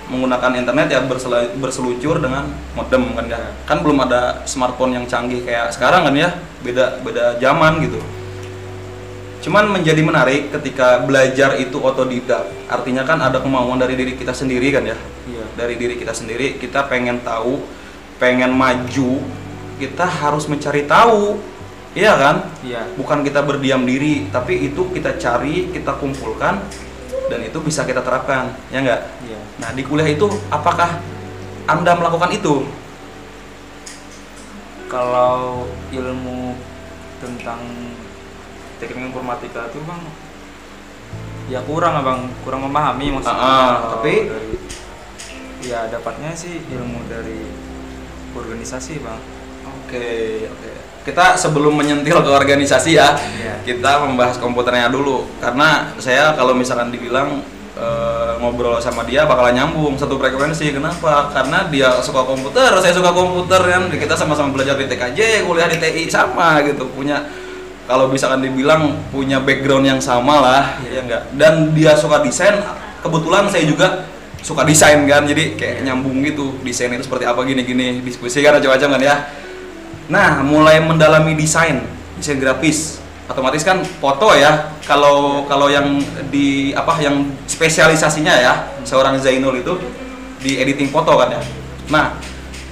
menggunakan 0.09 0.53
internet 0.57 0.89
ya 0.89 1.01
bersela- 1.05 1.53
berseluncur 1.53 2.17
dengan 2.17 2.49
modem 2.73 3.13
kan 3.13 3.25
ya. 3.27 3.37
Iya. 3.37 3.51
Kan 3.67 3.85
belum 3.85 3.99
ada 4.01 4.41
smartphone 4.45 4.97
yang 4.97 5.05
canggih 5.05 5.45
kayak 5.45 5.69
sekarang 5.75 6.09
kan 6.09 6.15
ya. 6.15 6.31
Beda 6.65 7.03
beda 7.03 7.37
zaman 7.37 7.85
gitu. 7.85 7.99
Cuman 9.49 9.65
menjadi 9.73 10.05
menarik 10.05 10.53
ketika 10.53 11.01
belajar 11.09 11.57
itu 11.57 11.81
otodidak. 11.81 12.45
Artinya 12.69 13.09
kan 13.09 13.17
ada 13.17 13.41
kemauan 13.41 13.81
dari 13.81 13.97
diri 13.97 14.13
kita 14.13 14.37
sendiri 14.37 14.69
kan 14.69 14.85
ya. 14.85 14.99
iya 15.25 15.45
Dari 15.57 15.81
diri 15.81 15.97
kita 15.97 16.13
sendiri 16.13 16.61
kita 16.61 16.85
pengen 16.85 17.25
tahu, 17.25 17.65
pengen 18.21 18.53
maju, 18.53 19.25
kita 19.81 20.05
harus 20.05 20.45
mencari 20.53 20.85
tahu. 20.85 21.41
Iya 21.97 22.13
kan? 22.21 22.37
iya 22.61 22.85
Bukan 23.01 23.25
kita 23.25 23.41
berdiam 23.41 23.89
diri, 23.89 24.29
tapi 24.29 24.69
itu 24.69 24.93
kita 24.93 25.17
cari, 25.17 25.73
kita 25.73 25.97
kumpulkan 25.97 26.61
dan 27.33 27.41
itu 27.41 27.57
bisa 27.65 27.89
kita 27.89 28.05
terapkan. 28.05 28.53
Ya 28.69 28.85
enggak? 28.85 29.01
iya 29.25 29.41
Nah, 29.65 29.73
di 29.73 29.81
kuliah 29.81 30.13
itu 30.13 30.29
apakah 30.53 31.01
Anda 31.65 31.97
melakukan 31.97 32.37
itu? 32.37 32.69
kalau 34.89 35.69
ilmu 35.93 36.57
tentang 37.21 37.61
teknik 38.79 39.11
informatika 39.11 39.69
itu 39.69 39.79
bang 39.83 40.03
ya 41.49 41.61
kurang 41.65 41.95
abang 41.97 42.21
kurang 42.43 42.65
memahami 42.65 43.15
maksudnya 43.15 43.41
Ah, 43.41 43.49
ah, 43.49 43.75
tapi? 43.99 44.29
dari, 44.29 44.55
ya 45.65 45.89
dapatnya 45.89 46.33
sih 46.33 46.63
ilmu 46.69 47.07
dari 47.07 47.47
organisasi 48.35 49.01
bang 49.01 49.21
Oke, 49.89 50.45
oke. 50.53 50.71
Kita 51.01 51.33
sebelum 51.33 51.73
menyentil 51.73 52.21
ke 52.21 52.29
organisasi 52.29 52.93
ya, 52.93 53.17
Iya. 53.17 53.65
kita 53.65 54.05
membahas 54.05 54.37
komputernya 54.37 54.93
dulu. 54.93 55.25
Karena 55.41 55.97
saya 55.97 56.37
kalau 56.37 56.53
misalkan 56.53 56.93
dibilang 56.93 57.41
eh, 57.73 58.33
ngobrol 58.37 58.77
sama 58.85 59.09
dia 59.09 59.25
bakalan 59.25 59.57
nyambung 59.57 59.97
satu 59.97 60.21
frekuensi. 60.21 60.77
Kenapa? 60.77 61.33
Karena 61.33 61.65
dia 61.73 61.89
suka 62.05 62.21
komputer, 62.21 62.69
saya 62.85 62.93
suka 62.93 63.17
komputer 63.17 63.65
kan. 63.65 63.89
Kita 63.89 64.13
sama-sama 64.13 64.53
belajar 64.53 64.77
di 64.77 64.85
TKJ, 64.85 65.49
kuliah 65.49 65.73
di 65.73 65.81
TI 65.81 66.05
sama 66.13 66.61
gitu. 66.61 66.85
Punya 66.93 67.25
kalau 67.89 68.13
misalkan 68.13 68.45
dibilang 68.45 69.01
punya 69.09 69.41
background 69.41 69.89
yang 69.89 69.97
sama 69.97 70.45
lah, 70.45 70.77
ya 70.85 71.01
enggak. 71.01 71.25
Dan 71.33 71.73
dia 71.73 71.97
suka 71.97 72.21
desain. 72.21 72.61
Kebetulan 73.01 73.49
saya 73.49 73.65
juga 73.65 74.05
suka 74.45 74.61
desain 74.69 75.09
kan, 75.09 75.25
jadi 75.25 75.57
kayak 75.57 75.89
nyambung 75.89 76.21
gitu. 76.21 76.61
Desain 76.61 76.93
itu 76.93 77.09
seperti 77.09 77.25
apa 77.25 77.41
gini-gini, 77.49 78.05
diskusi 78.05 78.45
kan 78.45 78.61
macam-macam 78.61 79.01
kan 79.01 79.01
ya. 79.01 79.17
Nah, 80.13 80.45
mulai 80.45 80.85
mendalami 80.85 81.33
desain, 81.33 81.81
desain 82.21 82.37
grafis, 82.37 83.01
otomatis 83.25 83.65
kan 83.65 83.81
foto 84.05 84.37
ya. 84.37 84.77
Kalau 84.85 85.49
kalau 85.49 85.73
yang 85.73 85.97
di 86.29 86.77
apa 86.77 87.01
yang 87.01 87.25
spesialisasinya 87.49 88.35
ya, 88.37 88.53
seorang 88.85 89.17
Zainul 89.17 89.65
itu 89.65 89.81
di 90.45 90.61
editing 90.61 90.93
foto 90.93 91.17
kan 91.17 91.33
ya. 91.33 91.41
Nah, 91.89 92.21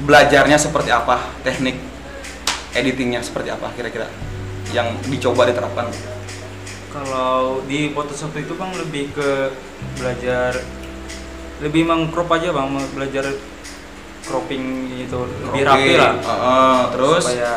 belajarnya 0.04 0.60
seperti 0.60 0.92
apa? 0.92 1.24
Teknik 1.40 1.80
editingnya 2.76 3.24
seperti 3.24 3.48
apa 3.48 3.72
kira-kira? 3.72 4.35
Yang 4.76 4.88
dicoba 5.08 5.48
diterapkan. 5.48 5.88
kalau 6.92 7.60
di 7.64 7.92
Photoshop 7.92 8.32
itu 8.36 8.52
bang 8.54 8.72
lebih 8.72 9.12
ke 9.12 9.52
belajar 9.96 10.52
lebih 11.60 11.84
mengcrop 11.84 12.28
aja 12.30 12.52
bang 12.52 12.68
belajar 12.92 13.24
cropping 14.24 14.64
itu 15.00 15.18
lebih 15.44 15.62
rapi 15.64 15.92
lah 15.96 16.12
heeh, 16.16 16.78
terus 16.92 17.22
supaya 17.24 17.52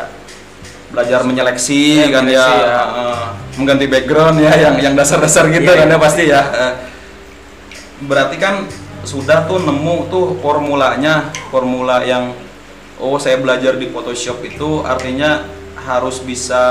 belajar 0.90 1.20
menyeleksi 1.24 2.04
Iya, 2.04 2.08
kan 2.12 2.26
ya, 2.26 2.48
ya. 2.48 2.82
heeh. 2.84 3.22
mengganti 3.56 3.86
background 3.88 4.38
ya 4.40 4.54
yang 4.56 4.76
yang 4.80 4.94
dasar-dasar 4.96 5.48
gitu 5.48 5.68
Iya, 5.68 5.84
kan 5.84 5.88
ya 5.88 5.98
pasti 5.98 6.24
ya. 6.28 6.42
Eh, 6.44 6.74
Berarti 8.00 8.36
kan 8.40 8.64
sudah 9.04 9.44
tuh 9.44 9.60
nemu 9.60 10.08
tuh 10.08 10.26
formulanya, 10.40 11.32
formula 11.48 12.00
yang 12.04 12.32
oh 12.96 13.16
saya 13.16 13.40
belajar 13.40 13.76
di 13.76 13.88
Photoshop 13.88 14.40
itu 14.42 14.84
artinya 14.84 15.44
harus 15.90 16.22
bisa 16.22 16.64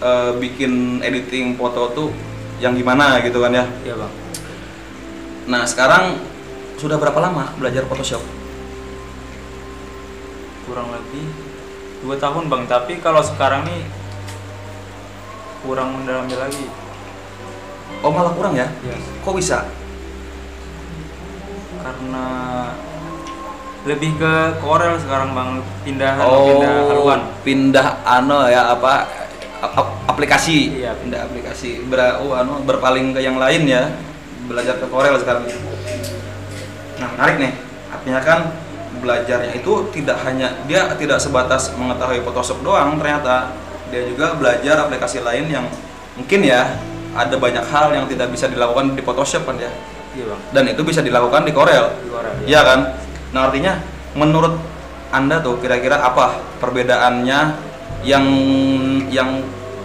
eh, 0.00 0.32
bikin 0.40 1.04
editing 1.04 1.52
foto 1.54 1.92
tuh 1.92 2.08
yang 2.56 2.72
gimana 2.72 3.20
gitu 3.20 3.38
kan 3.38 3.52
ya. 3.52 3.66
ya 3.84 3.94
bang 3.94 4.12
Nah, 5.44 5.68
sekarang 5.68 6.16
sudah 6.80 6.96
berapa 6.96 7.20
lama 7.20 7.52
belajar 7.60 7.84
Photoshop? 7.84 8.24
kurang 10.64 10.88
lebih 10.88 11.28
dua 12.00 12.16
tahun 12.16 12.48
bang 12.48 12.64
tapi 12.64 12.96
kalau 12.98 13.20
sekarang 13.20 13.68
nih 13.68 13.84
kurang 15.60 16.00
mendalami 16.00 16.32
lagi 16.32 16.66
Oh, 18.00 18.08
malah 18.08 18.32
kurang 18.32 18.56
ya? 18.56 18.68
ya 18.80 18.96
Kok 19.20 19.36
bisa? 19.36 19.68
karena 21.84 22.26
lebih 23.84 24.16
ke 24.16 24.32
Corel 24.64 24.96
sekarang 24.96 25.36
bang 25.36 25.50
pindah 25.84 26.12
Oh, 26.24 26.48
pindah 26.48 26.72
haluan 26.88 27.20
pindah 27.44 27.86
ano 28.00 28.48
ya 28.48 28.72
apa 28.72 29.04
ap- 29.60 29.94
aplikasi. 30.08 30.80
Iya. 30.80 30.96
Pindah 30.96 31.28
aplikasi. 31.28 31.84
Ber 31.88 32.20
oh, 32.20 32.32
ano 32.32 32.64
berpaling 32.64 33.12
ke 33.12 33.20
yang 33.20 33.36
lain 33.36 33.68
ya. 33.68 33.92
Belajar 34.48 34.80
ke 34.80 34.86
Corel 34.88 35.16
sekarang. 35.20 35.44
Nah, 37.00 37.08
menarik 37.16 37.36
nih. 37.40 37.52
Artinya 37.92 38.20
kan 38.24 38.40
belajarnya 39.04 39.52
itu 39.52 39.72
tidak 39.92 40.16
hanya 40.24 40.56
dia 40.64 40.88
tidak 40.96 41.20
sebatas 41.20 41.68
mengetahui 41.76 42.24
Photoshop 42.24 42.64
doang 42.64 42.96
ternyata 42.96 43.52
dia 43.92 44.00
juga 44.08 44.32
belajar 44.32 44.80
aplikasi 44.80 45.20
lain 45.20 45.44
yang 45.52 45.66
mungkin 46.16 46.40
ya 46.40 46.78
ada 47.12 47.36
banyak 47.36 47.64
hal 47.68 47.92
yang 47.92 48.08
tidak 48.08 48.32
bisa 48.32 48.48
dilakukan 48.48 48.96
di 48.96 49.02
Photoshop 49.04 49.44
kan 49.44 49.60
ya 49.60 49.68
iya 50.16 50.24
bang 50.24 50.40
dan 50.56 50.64
itu 50.72 50.80
bisa 50.86 51.04
dilakukan 51.04 51.44
di 51.44 51.52
Corel 51.52 51.90
di 52.00 52.08
Corel 52.08 52.32
Iya 52.48 52.60
kan? 52.64 52.80
Nah 53.34 53.50
artinya 53.50 53.82
menurut 54.14 54.54
anda 55.10 55.42
tuh 55.42 55.58
kira-kira 55.58 55.98
apa 55.98 56.38
perbedaannya 56.62 57.38
yang 58.06 58.26
yang 59.10 59.42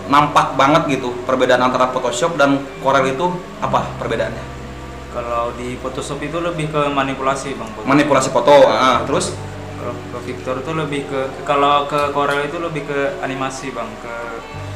nampak 0.09 0.53
banget 0.57 0.99
gitu 0.99 1.13
perbedaan 1.25 1.65
antara 1.65 1.89
Photoshop 1.89 2.37
dan 2.37 2.61
Corel 2.81 3.13
itu 3.13 3.29
apa 3.61 3.85
perbedaannya? 3.97 4.61
kalau 5.09 5.49
di 5.57 5.73
Photoshop 5.81 6.21
itu 6.21 6.37
lebih 6.37 6.69
ke 6.69 6.81
manipulasi 6.93 7.57
bang 7.57 7.69
Photoshop. 7.73 7.89
Manipulasi 7.89 8.29
foto, 8.29 8.55
ah, 8.69 9.01
terus 9.09 9.33
kalau 9.79 9.93
ke 9.97 10.19
Victor 10.29 10.55
itu 10.61 10.71
lebih 10.77 11.01
ke 11.09 11.21
kalau 11.49 11.89
ke 11.89 12.13
Corel 12.13 12.45
itu 12.45 12.61
lebih 12.61 12.85
ke 12.85 13.17
animasi 13.25 13.73
bang 13.73 13.89
ke 14.05 14.13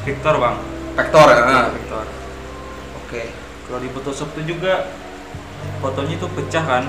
Victor 0.09 0.41
bang 0.41 0.57
vektor, 0.97 1.27
Ke 1.29 1.43
ah. 1.45 1.69
Victor 1.69 2.05
oke. 2.97 3.23
kalau 3.69 3.79
di 3.79 3.89
Photoshop 3.93 4.29
itu 4.37 4.57
juga 4.57 4.89
fotonya 5.79 6.17
itu 6.17 6.27
pecah 6.33 6.65
kan 6.65 6.83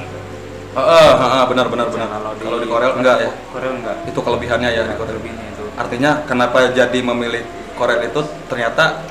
Ah, 0.74 1.14
ah, 1.14 1.44
benar 1.46 1.70
benar 1.70 1.86
benar. 1.86 2.08
Kalau 2.10 2.34
Kalau 2.34 2.58
di 2.58 2.66
Corel 2.66 2.92
enggak 2.98 3.16
ya? 3.22 3.30
Corel 3.54 3.72
enggak 3.78 3.96
Itu 4.10 4.20
kelebihannya 4.20 4.70
ya 4.74 4.82
di 4.90 4.94
Corel. 4.98 5.14
lebihnya 5.22 5.44
itu 5.54 5.64
Artinya 5.78 6.10
kenapa 6.26 6.66
jadi 6.74 6.98
memilih 6.98 7.46
Corel 7.78 8.02
itu 8.02 8.20
ternyata 8.50 9.06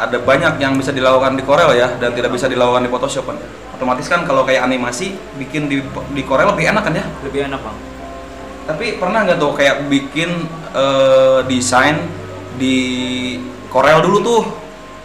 ada 0.00 0.16
banyak 0.16 0.56
yang 0.62 0.78
bisa 0.78 0.94
dilakukan 0.94 1.34
di 1.34 1.42
Corel 1.42 1.74
ya 1.74 1.92
dan 1.98 2.14
tidak 2.14 2.30
bisa 2.32 2.46
dilakukan 2.46 2.86
di 2.86 2.90
Photoshop 2.90 3.26
kan. 3.26 3.36
Otomatis 3.74 4.06
kan 4.06 4.22
kalau 4.22 4.46
kayak 4.46 4.64
animasi 4.64 5.18
bikin 5.36 5.66
di 5.66 5.82
di 6.14 6.22
Corel 6.22 6.54
lebih 6.54 6.70
enak 6.70 6.82
kan 6.86 6.94
ya. 6.94 7.04
lebih 7.26 7.48
enak 7.50 7.60
bang 7.60 7.76
Tapi 8.70 8.86
pernah 9.02 9.26
nggak 9.26 9.38
tuh 9.42 9.52
kayak 9.58 9.90
bikin 9.90 10.46
eh, 10.72 11.40
desain 11.50 11.98
di 12.54 12.76
Corel 13.66 13.98
dulu 13.98 14.18
tuh 14.22 14.42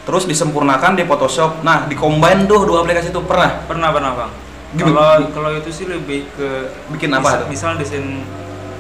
terus 0.06 0.30
disempurnakan 0.30 0.94
di 0.94 1.04
Photoshop. 1.04 1.66
Nah, 1.66 1.90
di 1.90 1.98
combine 1.98 2.46
tuh 2.46 2.62
dua 2.70 2.86
aplikasi 2.86 3.10
itu 3.10 3.22
pernah. 3.26 3.66
pernah 3.66 3.90
pernah 3.90 4.12
bang? 4.14 4.45
Kalau 4.74 5.30
kalau 5.32 5.50
itu 5.54 5.70
sih 5.70 5.86
lebih 5.86 6.26
ke 6.34 6.48
Bikin 6.92 7.14
apa 7.14 7.22
misal, 7.22 7.38
tuh? 7.40 7.48
misal 7.48 7.72
desain 7.78 8.06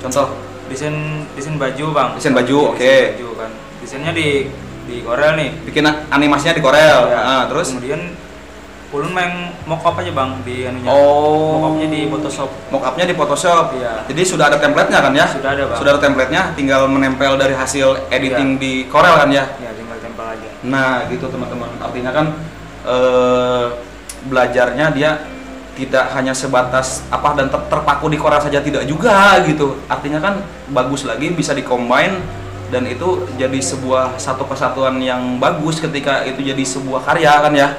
Contoh. 0.01 0.27
desain 0.65 0.95
desain 1.37 1.55
baju 1.55 1.85
bang. 1.93 2.09
Desain 2.17 2.33
baju, 2.33 2.57
oke. 2.73 2.81
Desain 2.81 3.13
baju 3.15 3.29
kan. 3.37 3.51
Desainnya 3.79 4.11
di 4.11 4.49
di 4.85 4.95
Korea 5.01 5.37
nih. 5.37 5.49
Bikin 5.65 5.85
animasinya 6.09 6.53
di 6.53 6.61
Corel. 6.65 6.99
Ya. 7.09 7.19
Ah, 7.21 7.43
terus 7.45 7.69
kemudian 7.71 8.01
ulun 8.93 9.11
main 9.11 9.51
mockup 9.65 9.97
aja 9.97 10.09
bang 10.09 10.29
di 10.45 10.65
anunya. 10.65 10.87
Oh. 10.87 11.57
Mockupnya 11.59 11.87
di 11.89 12.01
Photoshop. 12.07 12.49
mockupnya 12.69 13.05
di 13.05 13.15
Photoshop. 13.15 13.65
Iya. 13.75 13.93
Jadi 14.07 14.21
sudah 14.23 14.45
ada 14.49 14.57
template-nya 14.57 14.99
kan 14.99 15.13
ya? 15.13 15.25
Sudah 15.27 15.49
ada 15.53 15.63
bang. 15.67 15.77
Sudah 15.79 15.91
ada 15.97 16.01
template-nya, 16.01 16.41
tinggal 16.53 16.81
menempel 16.87 17.33
dari 17.35 17.53
hasil 17.53 18.09
editing 18.09 18.55
Iya. 18.55 18.61
di 18.61 18.71
Corel 18.87 19.15
kan 19.15 19.29
ya? 19.33 19.45
Ya 19.57 19.71
tinggal 19.73 19.97
tempel 19.99 20.25
aja. 20.27 20.49
Nah, 20.65 21.05
gitu 21.09 21.25
teman-teman. 21.27 21.69
Artinya 21.77 22.11
kan 22.11 22.25
eh, 22.85 23.65
belajarnya 24.25 24.85
dia 24.93 25.11
tidak 25.75 26.15
hanya 26.15 26.31
sebatas 26.31 27.03
apa 27.11 27.35
dan 27.35 27.51
ter- 27.51 27.67
terpaku 27.67 28.07
di 28.07 28.15
Corel 28.15 28.39
saja 28.39 28.63
tidak 28.63 28.87
juga 28.87 29.43
gitu. 29.43 29.75
Artinya 29.91 30.23
kan 30.23 30.39
bagus 30.71 31.03
lagi 31.03 31.29
bisa 31.35 31.51
dikombin 31.51 32.23
dan 32.71 32.87
itu 32.87 33.27
jadi 33.35 33.59
sebuah 33.59 34.17
satu 34.17 34.47
kesatuan 34.47 34.97
yang 35.03 35.37
bagus 35.37 35.77
ketika 35.83 36.23
itu 36.23 36.41
jadi 36.41 36.63
sebuah 36.63 37.03
karya 37.03 37.33
kan 37.43 37.53
ya. 37.53 37.69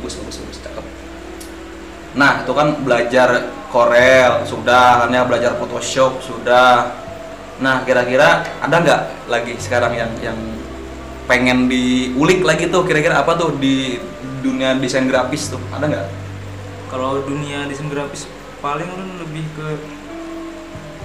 Bagus 0.00 0.18
bagus 0.18 0.36
bagus 0.40 0.58
cakep. 0.64 0.84
Nah, 2.16 2.42
itu 2.42 2.52
kan 2.56 2.68
belajar 2.80 3.28
Corel 3.68 4.46
sudah 4.46 5.04
kan 5.04 5.10
ya, 5.12 5.22
belajar 5.26 5.58
Photoshop 5.60 6.22
sudah. 6.24 6.96
Nah, 7.60 7.84
kira-kira 7.86 8.42
ada 8.58 8.76
nggak 8.82 9.30
lagi 9.30 9.54
sekarang 9.60 9.94
yang 9.94 10.10
yang 10.18 10.38
pengen 11.28 11.68
diulik 11.68 12.44
lagi 12.44 12.68
tuh 12.68 12.84
kira-kira 12.84 13.20
apa 13.20 13.36
tuh 13.38 13.56
di 13.56 13.96
dunia 14.44 14.76
desain 14.76 15.08
grafis 15.08 15.48
tuh 15.48 15.60
ada 15.72 15.88
nggak? 15.88 16.23
Kalau 16.92 17.24
dunia 17.24 17.64
desain 17.66 17.88
grafis 17.88 18.28
paling 18.60 18.86
ulun 18.88 19.10
lebih 19.20 19.44
ke 19.56 19.68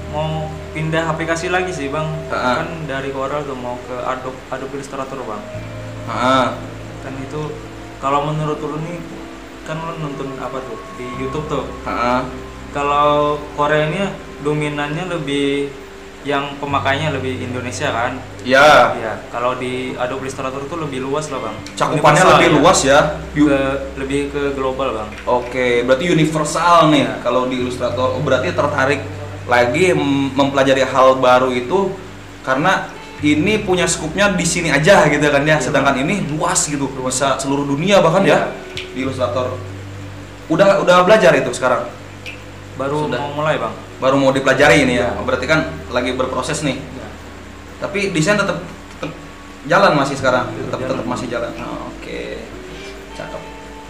mau 0.09 0.49
pindah 0.73 1.05
aplikasi 1.11 1.53
lagi 1.53 1.69
sih 1.69 1.87
bang. 1.89 2.07
Ha-ha. 2.33 2.63
Kan 2.63 2.69
dari 2.89 3.13
Corel 3.13 3.45
tuh 3.45 3.57
mau 3.57 3.77
ke 3.85 3.95
Adobe 4.05 4.39
Adobe 4.49 4.73
Illustrator 4.81 5.19
bang. 5.21 5.41
Ah, 6.09 6.57
Kan 7.05 7.13
itu 7.21 7.41
kalau 8.01 8.27
menurut 8.27 8.59
ulun 8.59 8.81
nih 8.83 8.99
kan 9.63 9.77
ulun 9.77 9.97
nonton 10.01 10.33
apa 10.41 10.57
tuh 10.65 10.79
di 10.97 11.05
YouTube 11.21 11.45
tuh. 11.47 11.65
Kalau 12.69 13.37
Korea 13.57 13.89
ini 13.89 14.01
dominannya 14.45 15.09
lebih 15.09 15.73
yang 16.21 16.59
pemakainya 16.59 17.15
lebih 17.15 17.39
Indonesia 17.39 17.89
kan. 17.89 18.19
ya 18.43 18.91
Iya. 18.91 19.13
Kalau 19.29 19.55
di 19.55 19.95
Adobe 19.95 20.27
Illustrator 20.27 20.59
tuh 20.63 20.83
lebih 20.83 20.99
luas 20.99 21.27
lah 21.27 21.39
bang. 21.39 21.55
cakupannya 21.73 22.19
Universal 22.19 22.35
lebih 22.35 22.49
ya. 22.49 22.55
luas 22.59 22.79
ya. 22.83 22.99
Ke, 23.31 23.59
lebih 23.95 24.21
ke 24.29 24.41
global 24.51 24.89
bang. 24.93 25.09
Oke, 25.25 25.83
berarti 25.83 26.05
universal 26.07 26.91
nih 26.91 27.03
Ya. 27.03 27.13
kalau 27.19 27.47
di 27.47 27.55
Illustrator. 27.57 28.15
Oh, 28.15 28.21
berarti 28.21 28.51
tertarik 28.51 28.99
lagi 29.45 29.91
mem- 29.91 30.35
mempelajari 30.35 30.83
hal 30.83 31.15
baru 31.17 31.49
itu 31.49 31.95
karena 32.43 32.91
ini 33.19 33.59
punya 33.59 33.83
skupnya 33.83 34.31
di 34.31 34.43
sini 34.43 34.71
aja 34.71 35.07
gitu 35.07 35.23
kan 35.23 35.43
ya. 35.43 35.55
Iya. 35.55 35.63
Sedangkan 35.63 35.95
ini 35.97 36.27
luas 36.29 36.67
gitu, 36.67 36.91
bisa 36.99 37.35
seluruh 37.35 37.63
dunia 37.63 37.99
bahkan 37.99 38.23
Iya. 38.23 38.51
ya 38.75 38.85
di 38.91 38.99
Illustrator. 39.03 39.55
Udah 40.47 40.83
udah 40.83 41.03
belajar 41.03 41.31
itu 41.33 41.51
sekarang. 41.51 41.87
Baru 42.75 43.07
Sudah. 43.07 43.19
mau 43.19 43.39
mulai 43.39 43.55
bang. 43.55 43.71
Baru 43.99 44.15
mau 44.15 44.31
dipelajari 44.31 44.83
ini 44.83 44.95
ya. 44.95 45.11
Iya. 45.11 45.21
Berarti 45.21 45.45
kan 45.45 45.59
lagi 45.91 46.15
berproses 46.15 46.63
nih. 46.63 46.79
Iya. 46.79 47.07
Tapi 47.79 48.11
desain 48.11 48.35
tetap 48.35 48.63
tetap 48.95 49.11
jalan 49.67 49.91
masih 49.95 50.15
sekarang. 50.15 50.51
Tetap 50.51 50.79
Jalan. 50.79 50.89
tetap 50.95 51.05
masih 51.05 51.27
jalan. 51.27 51.51
Oh, 51.59 51.91
Oke. 51.91 52.39
Cakep. 53.13 53.41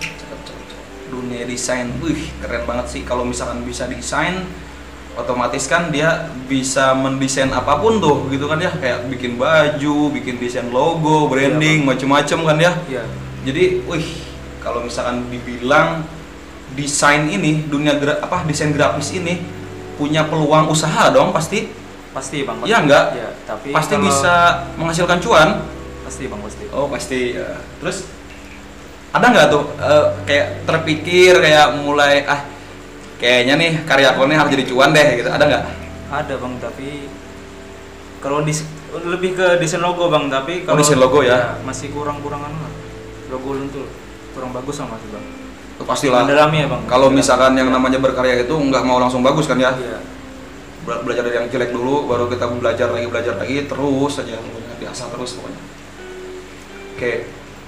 Cakep, 0.02 0.40
cakep, 0.42 0.64
cakep. 0.66 0.84
Dunia 1.10 1.46
desain, 1.46 1.94
wih 2.02 2.30
keren 2.38 2.66
banget 2.66 2.86
sih 2.90 3.02
kalau 3.02 3.22
misalkan 3.22 3.62
bisa 3.62 3.86
desain 3.86 4.46
otomatis 5.14 5.68
kan 5.68 5.92
dia 5.92 6.32
bisa 6.48 6.96
mendesain 6.96 7.52
apa 7.52 7.76
pun 7.76 8.00
tuh 8.00 8.32
gitu 8.32 8.48
kan 8.48 8.56
ya 8.56 8.72
kayak 8.72 9.10
bikin 9.12 9.36
baju, 9.36 10.14
bikin 10.16 10.40
desain 10.40 10.70
logo, 10.72 11.28
branding, 11.28 11.84
macem-macem 11.84 12.40
kan 12.42 12.58
ya. 12.58 12.72
Iya. 12.88 13.04
Jadi, 13.46 13.84
wih, 13.86 14.06
kalau 14.60 14.82
misalkan 14.82 15.28
dibilang 15.28 16.02
desain 16.74 17.26
ini, 17.26 17.66
dunia 17.68 17.98
gra- 17.98 18.22
apa 18.22 18.46
desain 18.46 18.72
grafis 18.72 19.12
ini 19.12 19.42
punya 20.00 20.24
peluang 20.24 20.72
usaha 20.72 21.12
dong 21.12 21.30
pasti. 21.30 21.68
Pasti 22.10 22.42
bang. 22.42 22.56
Iya, 22.64 22.78
enggak? 22.80 23.06
Iya. 23.14 23.30
Tapi 23.44 23.70
pasti 23.70 23.94
kalau- 23.94 24.08
bisa 24.08 24.34
menghasilkan 24.74 25.20
cuan. 25.20 25.50
Pasti 26.02 26.24
bang 26.26 26.42
pasti. 26.42 26.64
Oh, 26.72 26.88
pasti. 26.88 27.22
ya. 27.36 27.60
Terus 27.78 28.08
ada 29.12 29.26
nggak 29.28 29.48
tuh 29.50 29.64
eh, 29.76 30.06
kayak 30.24 30.48
terpikir 30.64 31.34
kayak 31.38 31.76
mulai 31.78 32.24
ah 32.24 32.46
kayaknya 33.18 33.54
nih 33.58 33.72
karya 33.84 34.14
aku 34.14 34.26
nih 34.26 34.38
harus 34.38 34.52
jadi 34.56 34.66
cuan 34.66 34.90
deh 34.90 35.08
gitu. 35.18 35.30
Ada 35.30 35.44
nggak? 35.44 35.64
Ada 36.10 36.34
bang 36.40 36.54
tapi 36.58 36.90
kalau 38.20 38.42
di 38.42 38.54
lebih 38.90 39.32
ke 39.34 39.48
desain 39.62 39.80
logo 39.80 40.10
bang 40.10 40.28
tapi 40.28 40.66
Oh, 40.66 40.74
kalau 40.74 40.78
desain 40.82 40.98
logo 40.98 41.22
ya? 41.22 41.62
masih 41.62 41.94
kurang 41.94 42.20
kurangan 42.20 42.50
lah 42.50 42.72
logo 43.30 43.54
ulun 43.54 43.70
tuh 43.70 43.86
kurang 44.34 44.50
bagus 44.50 44.82
lah 44.82 44.90
masih 44.90 45.08
bang. 45.14 45.26
Oh, 45.80 45.88
Pastilah. 45.88 46.28
Mendalami 46.28 46.58
ya 46.64 46.68
bang. 46.68 46.84
Kalau 46.92 47.08
misalkan 47.08 47.56
yang 47.56 47.72
namanya 47.72 48.04
berkarya 48.04 48.44
itu 48.44 48.52
nggak 48.52 48.84
mau 48.84 49.00
langsung 49.00 49.24
bagus 49.24 49.48
kan 49.48 49.56
ya? 49.56 49.72
Iya. 49.72 50.04
Bela- 50.84 51.02
belajar 51.08 51.24
dari 51.24 51.36
yang 51.40 51.48
jelek 51.48 51.72
dulu 51.72 52.08
baru 52.12 52.28
kita 52.28 52.52
belajar 52.60 52.88
lagi 52.92 53.08
belajar 53.08 53.34
lagi 53.40 53.64
terus 53.64 54.12
saja 54.20 54.36
biasa 54.80 55.08
terus 55.16 55.40
pokoknya. 55.40 55.62
Oke. 56.96 57.14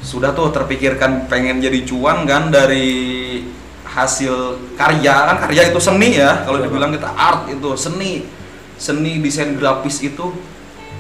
Sudah 0.02 0.34
tuh 0.34 0.50
terpikirkan 0.52 1.30
pengen 1.32 1.62
jadi 1.62 1.86
cuan 1.88 2.26
kan 2.28 2.52
dari 2.52 3.40
hasil 3.88 4.60
karya. 4.76 5.16
Kan 5.32 5.38
karya 5.48 5.72
itu 5.72 5.80
seni 5.80 6.20
ya. 6.20 6.44
Kalau 6.44 6.60
Iya, 6.60 6.68
dibilang 6.68 6.92
kita 6.92 7.10
art 7.16 7.48
itu 7.48 7.70
seni. 7.80 8.28
Seni 8.76 9.22
desain 9.22 9.56
grafis 9.56 10.02
itu 10.04 10.36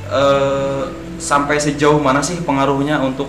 eh, 0.07 0.83
sampai 1.19 1.59
sejauh 1.59 1.99
mana 1.99 2.23
sih 2.23 2.39
pengaruhnya 2.39 3.01
untuk 3.03 3.27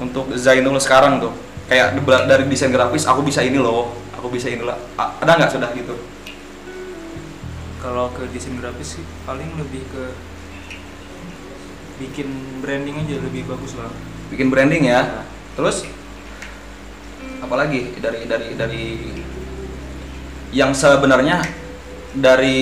untuk 0.00 0.32
Zainul 0.38 0.78
sekarang 0.80 1.20
tuh 1.20 1.34
kayak 1.70 1.94
dari 2.26 2.44
desain 2.50 2.74
grafis 2.74 3.06
aku 3.06 3.22
bisa 3.22 3.46
ini 3.46 3.54
loh 3.56 3.94
aku 4.18 4.26
bisa 4.26 4.50
inilah 4.50 4.74
A- 4.98 5.14
ada 5.22 5.38
nggak 5.38 5.54
sudah 5.54 5.70
gitu 5.72 5.94
Kalau 7.80 8.12
ke 8.12 8.28
desain 8.28 8.52
grafis 8.60 9.00
sih 9.00 9.04
paling 9.24 9.56
lebih 9.56 9.80
ke 9.88 10.04
bikin 11.96 12.28
branding 12.60 12.96
aja 13.00 13.16
lebih 13.22 13.48
bagus 13.48 13.72
bang. 13.72 13.92
bikin 14.28 14.48
branding 14.52 14.84
ya 14.84 15.00
Iya. 15.00 15.22
terus 15.56 15.86
apalagi 17.40 17.96
dari 18.02 18.28
dari 18.28 18.48
dari 18.58 18.84
yang 20.50 20.74
sebenarnya 20.74 21.40
dari 22.12 22.58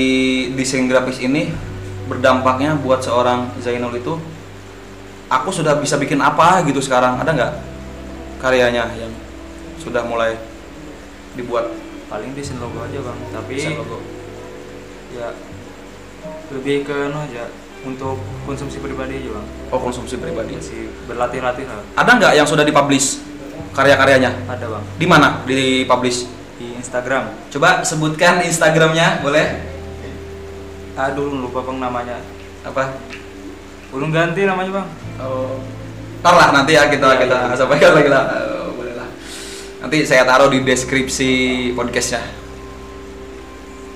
desain 0.52 0.84
grafis 0.86 1.18
ini 1.18 1.48
berdampaknya 2.06 2.76
buat 2.78 3.00
seorang 3.00 3.56
Zainul 3.58 3.96
itu 3.96 4.20
aku 5.28 5.48
sudah 5.50 5.80
bisa 5.80 5.96
bikin 5.98 6.20
apa 6.20 6.62
gitu 6.68 6.78
sekarang 6.78 7.18
ada 7.20 7.30
nggak 7.32 7.52
karyanya 8.38 8.90
yang 8.94 9.12
sudah 9.78 10.02
mulai 10.02 10.34
dibuat 11.34 11.70
Paling 12.08 12.32
desain 12.32 12.56
logo 12.56 12.80
aja 12.80 13.04
bang. 13.04 13.18
Tapi 13.36 13.52
desain 13.52 13.76
logo 13.76 14.00
ya 15.12 15.28
lebih 16.52 16.84
ke 16.84 17.12
no 17.12 17.20
aja 17.20 17.48
untuk 17.84 18.16
konsumsi 18.44 18.80
pribadi 18.80 19.20
aja 19.20 19.30
bang. 19.36 19.46
oh 19.70 19.80
konsumsi 19.80 20.16
pribadi 20.16 20.56
Masih 20.56 20.88
berlatih-latih 21.04 21.64
lah. 21.64 21.80
ada 21.94 22.10
nggak 22.16 22.32
yang 22.34 22.48
sudah 22.48 22.64
dipublish 22.64 23.20
karya-karyanya 23.72 24.34
Ada 24.48 24.66
bang 24.66 24.84
di 24.98 25.06
mana 25.06 25.28
dipublish 25.44 26.26
di 26.58 26.74
Instagram. 26.74 27.30
coba 27.52 27.84
sebutkan 27.84 28.40
Instagramnya 28.42 29.20
boleh 29.22 29.46
Aduh 30.98 31.30
lupa 31.30 31.62
bang 31.62 31.78
namanya. 31.78 32.18
apa 32.66 32.98
Belum 33.88 34.10
ganti 34.10 34.42
namanya 34.44 34.82
bang. 34.82 34.88
Oh, 35.22 35.56
ntar 36.18 36.34
lah 36.34 36.48
nanti 36.50 36.74
ya 36.74 36.90
kita 36.90 37.08
Iya, 37.14 37.20
kita 37.26 37.36
iya. 37.46 37.54
sampaikan 37.54 37.90
lagi 37.94 38.10
lah. 38.10 38.24
Eh, 38.26 38.68
boleh 38.74 38.94
lah. 38.98 39.08
Nanti 39.84 39.98
saya 40.02 40.22
taruh 40.26 40.50
di 40.50 40.60
deskripsi 40.66 41.30
podcastnya. 41.78 42.22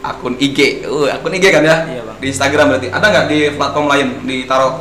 Akun 0.02 0.34
IG, 0.38 0.82
uh, 0.82 1.06
akun 1.14 1.34
IG 1.34 1.46
kan 1.50 1.62
ya? 1.62 1.86
Iya, 1.86 2.02
Bang. 2.02 2.18
Di 2.18 2.26
Instagram 2.30 2.74
berarti. 2.74 2.88
Ada 2.90 3.06
nggak 3.06 3.26
di 3.30 3.38
platform 3.54 3.86
lain 3.86 4.08
ditaruh? 4.26 4.74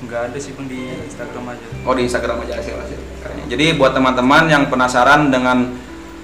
Nggak 0.00 0.20
ada 0.32 0.38
sih 0.40 0.56
bang 0.56 0.66
di 0.66 0.80
Instagram 1.06 1.44
aja. 1.54 1.66
Oh 1.84 1.94
di 1.94 2.02
Instagram 2.08 2.42
aja 2.46 2.54
hasil 2.58 2.74
hasil. 2.74 2.98
Jadi 3.50 3.66
buat 3.74 3.92
teman-teman 3.92 4.46
yang 4.46 4.70
penasaran 4.70 5.28
dengan 5.28 5.74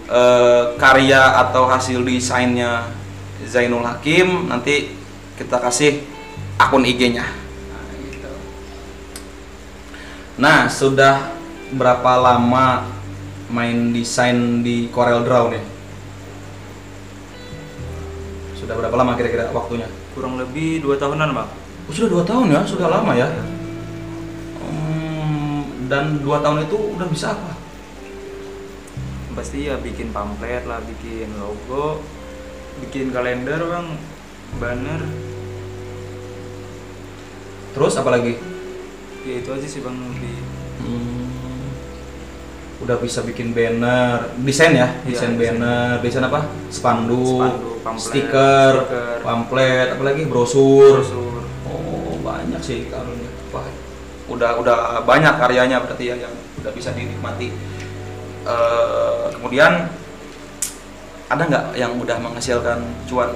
eh, 0.07 0.65
karya 0.79 1.43
atau 1.47 1.67
hasil 1.67 2.07
desainnya 2.07 2.87
Zainul 3.45 3.85
Hakim, 3.85 4.49
nanti 4.49 4.95
kita 5.37 5.61
kasih 5.61 6.03
akun 6.57 6.87
IG-nya. 6.87 7.46
Nah, 10.37 10.69
sudah 10.69 11.33
berapa 11.73 12.21
lama 12.21 12.85
main 13.49 13.93
desain 13.97 14.61
di 14.61 14.93
Corel 14.93 15.25
Draw 15.25 15.49
nih? 15.49 15.65
Sudah 18.61 18.77
berapa 18.77 18.93
lama 18.93 19.17
kira-kira 19.17 19.49
waktunya? 19.51 19.89
Kurang 20.13 20.37
lebih 20.37 20.85
dua 20.85 21.01
tahunan 21.01 21.33
bang. 21.33 21.49
Oh, 21.89 21.93
sudah 21.93 22.11
dua 22.13 22.25
tahun 22.29 22.53
ya, 22.53 22.61
sudah 22.69 22.89
lama 22.93 23.13
ya. 23.17 23.29
Hmm, 24.61 25.89
dan 25.89 26.21
dua 26.21 26.45
tahun 26.45 26.69
itu 26.69 26.77
udah 26.77 27.09
bisa 27.09 27.33
apa? 27.33 27.57
pasti 29.37 29.69
ya 29.69 29.77
bikin 29.77 30.17
pamflet 30.17 30.65
lah 30.65 30.81
bikin 30.81 31.29
logo 31.37 32.01
bikin 32.81 33.13
kalender 33.13 33.61
bang 33.69 33.89
banner 34.57 35.05
Terus 37.77 37.93
apa 38.01 38.09
lagi? 38.09 38.56
Ya 39.27 39.35
itu 39.37 39.51
aja 39.51 39.67
sih 39.67 39.81
bang 39.81 39.97
lebih 39.97 40.37
Hmm, 40.77 41.67
udah 42.79 42.97
bisa 42.97 43.21
bikin 43.21 43.51
banner, 43.51 44.31
desain 44.39 44.71
ya, 44.71 44.93
Iya, 45.03 45.09
desain 45.09 45.35
desain. 45.35 45.57
banner, 45.59 45.99
desain 45.99 46.23
apa? 46.23 46.47
Spanduk, 46.69 47.43
Spanduk, 47.43 47.77
pamflet, 47.81 48.07
stiker, 48.07 48.73
stiker. 48.79 49.17
pamflet, 49.21 49.89
apalagi 49.93 50.23
brosur. 50.25 51.01
brosur 51.01 51.43
Oh 51.65 52.15
banyak 52.21 52.61
sih 52.61 52.87
karunya. 52.87 53.27
Wah, 53.51 53.67
udah 54.29 54.51
udah 54.57 54.79
banyak 55.03 55.35
karyanya 55.35 55.83
berarti 55.83 56.05
ya 56.07 56.17
yang 56.21 56.35
udah 56.61 56.71
bisa 56.71 56.93
dinikmati. 56.93 57.51
Eh, 58.47 59.25
kemudian 59.33 59.91
ada 61.27 61.43
nggak 61.43 61.65
yang 61.75 61.99
udah 61.99 62.21
menghasilkan 62.21 62.79
cuan 63.05 63.35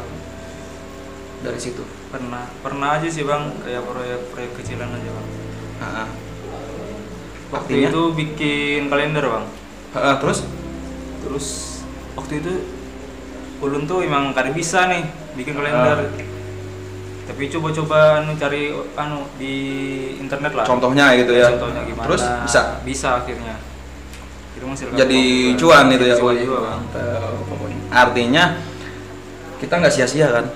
dari 1.40 1.58
situ? 1.58 1.82
pernah 2.10 2.42
pernah 2.58 2.98
aja 2.98 3.06
sih 3.06 3.22
bang 3.22 3.54
kayak 3.62 3.86
proyek-proyek 3.86 4.50
kecilan 4.58 4.90
aja 4.90 5.10
bang 5.10 5.26
Waktu 7.50 7.66
Artinya? 7.74 7.88
itu 7.90 8.02
bikin 8.14 8.80
kalender 8.86 9.24
bang 9.26 9.44
eh, 9.92 10.16
terus? 10.18 10.38
terus 11.20 11.46
waktu 12.12 12.38
itu 12.38 12.52
ulun 13.58 13.84
tuh 13.84 14.00
emang 14.00 14.30
kada 14.30 14.50
bisa 14.50 14.86
nih 14.86 15.02
bikin 15.34 15.52
kalender 15.52 15.98
Ah. 16.00 16.08
tapi 17.26 17.46
coba-coba 17.48 17.98
anu 18.20 18.34
cari 18.34 18.70
anu 18.94 19.26
di 19.34 19.54
internet 20.16 20.52
lah 20.52 20.64
Contohnya 20.64 21.14
gitu 21.14 21.32
ya. 21.32 21.50
contohnya 21.50 21.82
gimana 21.84 22.06
Terus 22.06 22.22
bisa 22.42 22.60
bisa 22.82 23.08
akhirnya 23.18 23.54
jadi 24.92 25.20
cuan 25.56 25.88
itu 25.88 26.04
ya. 26.04 26.14
Cuan 26.14 26.36
juga 26.36 26.58
bang. 26.60 26.80
Artinya 27.88 28.44
kita 29.56 29.72
nggak 29.74 29.88
sia-sia 29.90 30.28
kan? 30.28 30.46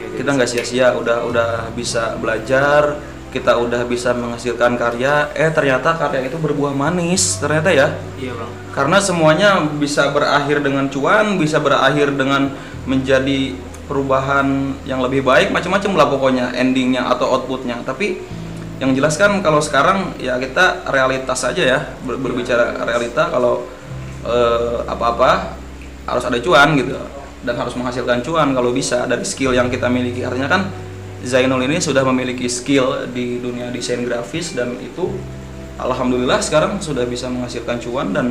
Ya, 0.00 0.06
kita 0.16 0.30
nggak 0.32 0.48
sia-sia 0.48 0.96
udah 0.96 1.28
udah 1.28 1.48
bisa 1.70 2.16
belajar 2.16 2.96
kita 3.30 3.54
udah 3.56 3.86
bisa 3.86 4.10
menghasilkan 4.10 4.74
karya 4.74 5.30
eh 5.38 5.50
ternyata 5.54 5.94
karya 5.94 6.26
itu 6.26 6.36
berbuah 6.36 6.74
manis 6.74 7.38
ternyata 7.38 7.70
ya. 7.70 7.94
Iya 8.18 8.34
bang. 8.34 8.50
Karena 8.74 8.98
semuanya 8.98 9.62
bisa 9.78 10.10
berakhir 10.10 10.62
dengan 10.62 10.90
cuan 10.90 11.38
bisa 11.38 11.62
berakhir 11.62 12.10
dengan 12.14 12.50
menjadi 12.84 13.54
perubahan 13.86 14.74
yang 14.86 15.02
lebih 15.02 15.22
baik 15.26 15.50
macam-macam 15.50 15.90
lah 15.94 16.06
pokoknya 16.10 16.46
endingnya 16.58 17.06
atau 17.06 17.38
outputnya. 17.38 17.82
Tapi 17.86 18.18
yang 18.82 18.94
jelas 18.98 19.14
kan 19.14 19.38
kalau 19.42 19.62
sekarang 19.62 20.16
ya 20.18 20.34
kita 20.38 20.88
realitas 20.90 21.38
saja 21.38 21.62
ya 21.62 21.78
ber- 22.02 22.18
berbicara 22.18 22.82
realita 22.82 23.30
kalau 23.30 23.66
eh, 24.26 24.78
apa-apa 24.90 25.54
harus 26.08 26.24
ada 26.26 26.38
cuan 26.42 26.74
gitu 26.74 26.98
dan 27.46 27.54
harus 27.56 27.72
menghasilkan 27.78 28.20
cuan 28.26 28.52
kalau 28.52 28.74
bisa 28.74 29.06
dari 29.06 29.22
skill 29.22 29.54
yang 29.54 29.70
kita 29.70 29.86
miliki. 29.86 30.26
Artinya 30.26 30.48
kan 30.50 30.62
Zainul 31.20 31.60
ini 31.68 31.76
sudah 31.84 32.00
memiliki 32.08 32.48
skill 32.48 33.04
di 33.12 33.36
dunia 33.36 33.68
desain 33.68 34.00
grafis 34.08 34.56
dan 34.56 34.72
itu 34.80 35.12
alhamdulillah 35.76 36.40
sekarang 36.40 36.80
sudah 36.80 37.04
bisa 37.04 37.28
menghasilkan 37.28 37.76
cuan 37.76 38.08
dan 38.16 38.26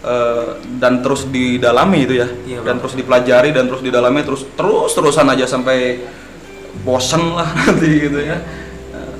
eh, 0.00 0.48
dan 0.80 1.04
terus 1.04 1.28
didalami 1.28 2.08
itu 2.08 2.14
ya. 2.24 2.28
Iya, 2.28 2.60
dan 2.64 2.80
terus 2.80 2.96
dipelajari 2.96 3.52
dan 3.52 3.68
terus 3.68 3.84
didalami 3.84 4.24
terus 4.24 4.48
terus 4.56 4.92
terusan 4.96 5.28
aja 5.28 5.44
sampai 5.44 6.00
bosen 6.80 7.36
lah 7.36 7.52
nanti 7.68 7.88
gitu 8.08 8.16
ya. 8.16 8.40
Eh, 8.96 9.14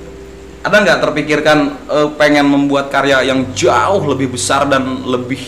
ada 0.64 0.76
nggak 0.80 0.98
terpikirkan 1.04 1.58
eh, 1.84 2.08
pengen 2.16 2.48
membuat 2.48 2.88
karya 2.88 3.20
yang 3.28 3.44
jauh 3.52 4.08
lebih 4.08 4.32
besar 4.32 4.64
dan 4.64 5.04
lebih 5.04 5.40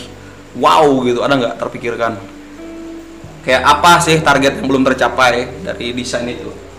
wow 0.60 0.84
gitu? 1.08 1.24
Ada 1.24 1.34
nggak 1.40 1.56
terpikirkan? 1.64 2.12
Kayak 3.40 3.62
apa 3.64 4.04
sih 4.04 4.20
target 4.20 4.60
yang 4.60 4.68
belum 4.68 4.84
tercapai 4.84 5.64
dari 5.64 5.96
desain 5.96 6.28
itu 6.28 6.71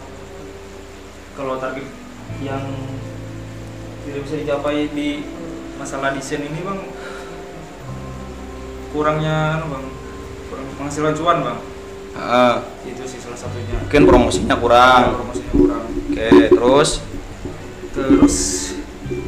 kalau 1.33 1.57
target 1.57 1.87
yang 2.39 2.61
tidak 4.03 4.19
bisa 4.23 4.35
dicapai 4.37 4.89
di 4.89 5.23
masalah 5.75 6.13
desain 6.13 6.41
ini 6.41 6.59
bang 6.61 6.79
kurangnya 8.93 9.57
anu 9.57 9.65
bang 9.73 9.85
kurang 10.49 10.65
penghasilan 10.77 11.13
cuan 11.17 11.37
bang. 11.41 11.59
Eh, 12.13 12.55
itu 12.93 13.03
sih 13.09 13.17
salah 13.17 13.33
satunya. 13.33 13.73
Mungkin 13.81 14.01
promosinya 14.05 14.53
kurang. 14.53 15.17
Promosinya 15.17 15.51
kurang. 15.51 15.83
Oke 15.89 16.29
terus? 16.53 16.89
Terus 17.89 18.35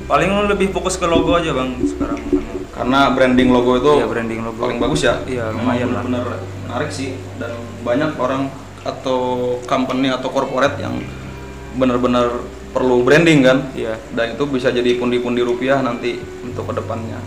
paling 0.06 0.30
lebih 0.46 0.70
fokus 0.70 1.02
ke 1.02 1.10
logo 1.10 1.34
aja 1.34 1.50
bang 1.50 1.82
sekarang. 1.82 2.22
Karena 2.70 3.10
branding 3.10 3.50
logo 3.50 3.80
itu 3.80 3.92
Iya, 3.98 4.06
branding 4.06 4.40
logo. 4.44 4.60
paling 4.62 4.78
bagus 4.78 5.02
ya? 5.02 5.18
Iya, 5.26 5.50
Memang 5.50 5.64
lumayan 5.66 5.90
lah. 5.96 6.04
benar 6.06 6.26
menarik 6.68 6.90
sih. 6.92 7.18
Dan 7.42 7.56
banyak 7.82 8.14
orang 8.20 8.52
atau 8.86 9.20
company 9.66 10.14
atau 10.14 10.30
corporate 10.30 10.78
yang 10.78 11.02
benar-benar 11.76 12.44
perlu 12.72 13.04
branding 13.04 13.40
kan? 13.44 13.58
Iya. 13.72 13.96
Dan 14.12 14.36
itu 14.36 14.44
bisa 14.48 14.72
jadi 14.72 14.96
pundi-pundi 15.00 15.44
rupiah 15.44 15.80
nanti 15.80 16.20
untuk 16.44 16.72
ke 16.72 16.74
depannya. 16.76 17.20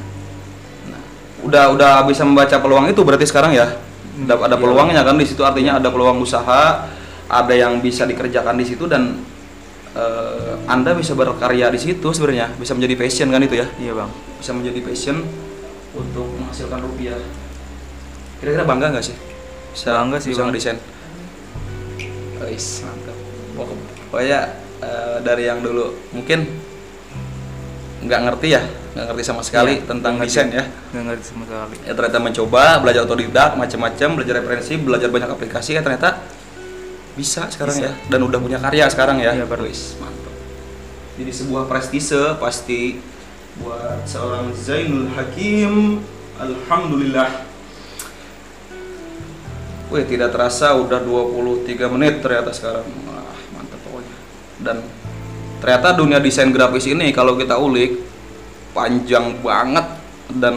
Nah, 0.88 1.00
udah 1.44 1.64
udah 1.72 1.92
bisa 2.04 2.24
membaca 2.24 2.56
peluang 2.58 2.88
itu 2.88 3.00
berarti 3.04 3.24
sekarang 3.24 3.52
ya? 3.56 3.76
Ada, 4.24 4.34
ada 4.34 4.56
Iya. 4.56 4.62
peluangnya 4.64 5.02
kan 5.06 5.16
di 5.16 5.26
situ? 5.28 5.40
Artinya 5.46 5.78
ada 5.78 5.88
peluang 5.88 6.18
usaha 6.18 6.90
ada 7.28 7.54
yang 7.54 7.78
bisa 7.78 8.08
dikerjakan 8.08 8.56
di 8.56 8.64
situ 8.66 8.88
dan 8.88 9.20
eh, 9.94 10.54
anda 10.66 10.92
bisa 10.92 11.12
berkarya 11.12 11.68
di 11.70 11.80
situ 11.80 12.08
sebenarnya. 12.11 12.52
Bisa 12.56 12.72
menjadi 12.76 12.94
passion 12.98 13.28
kan 13.30 13.40
itu 13.40 13.56
ya? 13.62 13.66
Iya 13.78 13.92
bang. 13.94 14.11
Bisa 14.40 14.52
menjadi 14.52 14.80
passion 14.84 15.16
untuk 15.96 16.28
menghasilkan 16.37 16.80
rupiah. 16.82 17.16
Kira-kira 18.38 18.64
bangga 18.68 18.92
nggak 18.92 19.04
sih? 19.04 19.16
Bisa 19.68 19.94
Bangga 20.02 20.18
sih, 20.18 20.30
bisa 20.34 20.42
Bang. 20.42 20.50
ngedesain? 20.50 20.78
Wis, 22.42 22.82
mantap 22.82 23.08
pokoknya 24.09 24.40
eh, 24.81 25.16
dari 25.23 25.44
yang 25.47 25.61
dulu. 25.61 25.92
Mungkin 26.12 26.40
nggak 27.99 28.21
ngerti 28.31 28.49
ya 28.55 28.62
nggak 28.94 29.05
ngerti 29.14 29.23
sama 29.27 29.42
sekali 29.42 29.83
Iya, 29.83 29.87
tentang 29.90 30.18
ngerti. 30.18 30.31
desain 30.31 30.51
ya. 30.51 30.64
Nggak 30.94 31.05
ngerti 31.12 31.25
sama 31.27 31.42
sekali. 31.47 31.75
Ya 31.87 31.92
ternyata 31.94 32.18
mencoba 32.18 32.62
belajar 32.83 33.01
otodidak 33.07 33.51
macam-macam 33.55 34.09
belajar 34.18 34.35
referensi 34.38 34.73
belajar 34.79 35.09
banyak 35.11 35.31
aplikasi 35.31 35.79
ya 35.79 35.83
ternyata 35.83 36.18
bisa 37.18 37.51
sekarang 37.51 37.75
Bisa. 37.79 37.90
ya. 37.90 37.92
Dan 38.07 38.21
udah 38.27 38.38
punya 38.38 38.59
karya 38.59 38.87
sekarang 38.90 39.18
ya. 39.18 39.35
Iya, 39.35 39.47
baru. 39.47 39.66
Wis, 39.66 39.99
mantap 39.99 40.31
jadi 41.18 41.35
sebuah 41.35 41.66
prestise 41.66 42.38
pasti 42.38 43.03
buat 43.59 44.07
seorang 44.07 44.55
Zainul 44.55 45.11
Hakim. 45.18 45.99
Alhamdulillah. 46.38 47.42
Wih 49.90 50.05
tidak 50.07 50.31
terasa 50.31 50.79
udah 50.79 51.03
23 51.03 51.66
menit 51.90 52.23
ternyata 52.23 52.55
sekarang 52.55 52.87
Dan 54.59 54.83
ternyata 55.62 55.94
dunia 55.94 56.18
desain 56.23 56.51
grafis 56.51 56.87
ini 56.87 57.11
kalau 57.11 57.35
kita 57.35 57.59
ulik 57.59 58.07
Panjang 58.68 59.42
banget 59.42 59.87
dan 60.38 60.55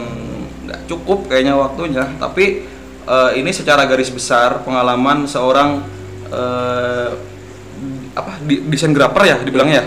nggak 0.68 0.86
cukup 0.86 1.26
kayaknya 1.26 1.58
waktunya. 1.58 2.06
Tapi 2.20 2.62
eh, 3.02 3.30
ini 3.40 3.50
secara 3.50 3.82
garis 3.88 4.12
besar 4.14 4.62
pengalaman 4.62 5.26
seorang 5.26 5.82
eh, 6.30 7.10
apa 8.12 8.32
di- 8.44 8.62
desain 8.68 8.92
grafer 8.94 9.22
ya 9.26 9.36
dibilangnya 9.42 9.74
ya? 9.74 9.86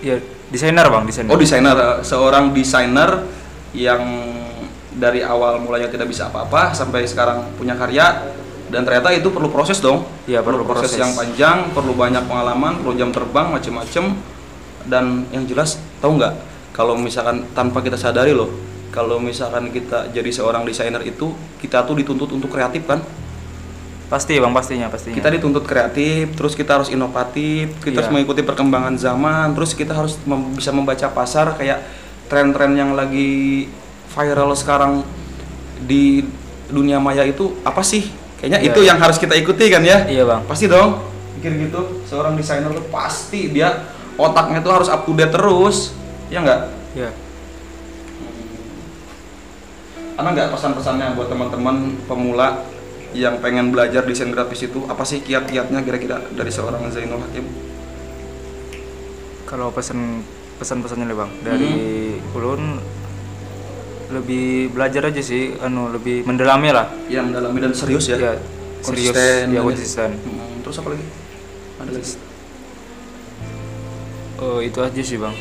Iya. 0.00 0.16
Desainer 0.48 0.86
bang 0.86 1.04
desainer. 1.04 1.30
Oh 1.34 1.36
desainer, 1.36 1.76
eh, 1.76 1.98
seorang 2.06 2.54
desainer 2.54 3.26
yang 3.74 4.00
dari 4.94 5.26
awal 5.26 5.58
mulanya 5.58 5.90
tidak 5.90 6.06
bisa 6.06 6.30
apa-apa 6.30 6.70
sampai 6.72 7.02
sekarang 7.04 7.50
punya 7.58 7.74
karya 7.74 8.22
dan 8.68 8.82
ternyata 8.82 9.10
itu 9.10 9.28
perlu 9.28 9.48
proses 9.48 9.78
dong. 9.78 10.04
Iya, 10.24 10.40
perlu 10.40 10.64
proses, 10.64 10.92
proses. 10.92 11.00
yang 11.00 11.12
panjang, 11.12 11.58
perlu 11.70 11.92
banyak 11.92 12.24
pengalaman, 12.24 12.80
perlu 12.80 12.94
jam 12.94 13.10
terbang 13.10 13.50
macem-macem 13.50 14.14
dan 14.84 15.24
yang 15.32 15.44
jelas 15.44 15.80
tahu 15.98 16.20
nggak 16.20 16.34
kalau 16.70 16.92
misalkan 16.92 17.48
tanpa 17.56 17.80
kita 17.80 17.96
sadari 17.96 18.36
loh 18.36 18.52
kalau 18.92 19.16
misalkan 19.16 19.72
kita 19.72 20.12
jadi 20.12 20.28
seorang 20.28 20.62
desainer 20.62 21.00
itu 21.00 21.32
kita 21.56 21.82
tuh 21.82 21.96
dituntut 21.96 22.28
untuk 22.28 22.52
kreatif 22.52 22.84
kan 22.84 23.00
pasti 24.04 24.36
bang 24.36 24.52
pastinya 24.52 24.86
pastinya 24.86 25.16
kita 25.16 25.32
dituntut 25.32 25.64
kreatif 25.64 26.36
terus 26.36 26.52
kita 26.52 26.76
harus 26.76 26.92
inovatif 26.92 27.72
kita 27.80 27.90
Iya. 27.90 27.98
harus 28.04 28.10
mengikuti 28.12 28.44
perkembangan 28.44 28.94
zaman 28.94 29.56
terus 29.56 29.72
kita 29.72 29.96
harus 29.96 30.20
mem- 30.28 30.52
bisa 30.52 30.68
membaca 30.70 31.08
pasar 31.08 31.56
kayak 31.56 31.80
tren-tren 32.28 32.76
yang 32.76 32.92
lagi 32.92 33.66
viral 34.12 34.52
sekarang 34.52 35.00
di 35.80 36.22
dunia 36.68 37.00
maya 37.00 37.24
itu 37.24 37.56
apa 37.64 37.80
sih 37.80 38.04
kayaknya 38.44 38.60
Iya. 38.60 38.68
itu 38.76 38.80
yang 38.84 39.00
harus 39.00 39.16
kita 39.16 39.32
ikuti 39.40 39.72
kan 39.72 39.80
ya? 39.80 40.04
Iya 40.04 40.28
bang. 40.28 40.44
Pasti 40.44 40.68
dong. 40.68 41.00
Pikir 41.40 41.56
gitu 41.64 42.04
seorang 42.04 42.36
desainer 42.36 42.68
tuh 42.68 42.84
pasti 42.92 43.48
dia 43.48 43.88
otaknya 44.20 44.60
tuh 44.60 44.72
harus 44.76 44.92
up 44.92 45.08
to 45.08 45.16
date 45.16 45.32
terus. 45.32 45.96
Ya 46.28 46.44
nggak? 46.44 46.60
Iya. 46.92 47.10
Ada 50.20 50.28
nggak 50.28 50.48
pesan-pesannya 50.52 51.16
buat 51.16 51.32
teman-teman 51.32 51.96
pemula 52.04 52.68
yang 53.16 53.40
pengen 53.40 53.72
belajar 53.72 54.04
desain 54.04 54.28
grafis 54.28 54.68
itu? 54.68 54.84
Apa 54.92 55.08
sih 55.08 55.24
kiat-kiatnya 55.24 55.80
kira-kira 55.80 56.20
dari 56.36 56.52
seorang 56.52 56.84
Zainul 56.92 57.24
Hakim? 57.24 57.48
Kalau 59.48 59.72
pesan 59.72 60.20
pesan 60.60 60.84
pesannya 60.84 61.08
nih 61.08 61.16
bang. 61.16 61.30
Dari 61.40 61.72
ulun 62.36 62.76
lebih 64.06 64.68
belajar 64.70 65.08
aja 65.08 65.20
sih 65.20 65.56
anu 65.58 65.88
lebih 65.88 66.24
mendalami 66.24 66.70
lah 66.70 66.92
Ya 67.08 67.20
mendalami 67.20 67.58
dan 67.58 67.72
serius 67.72 68.04
ya. 68.06 68.16
ya 68.16 68.32
serius 68.80 69.16
Konsisten, 69.16 69.44
ya 69.48 69.54
ya. 69.54 69.60
konsisten 69.62 70.10
Hmm, 70.18 70.60
terus 70.60 70.76
apa 70.76 70.88
lagi? 70.92 71.06
Ada 71.80 71.90
lagi. 71.90 72.12
oh 74.36 74.58
itu 74.60 74.78
aja 74.78 75.02
sih 75.02 75.16
bang 75.16 75.36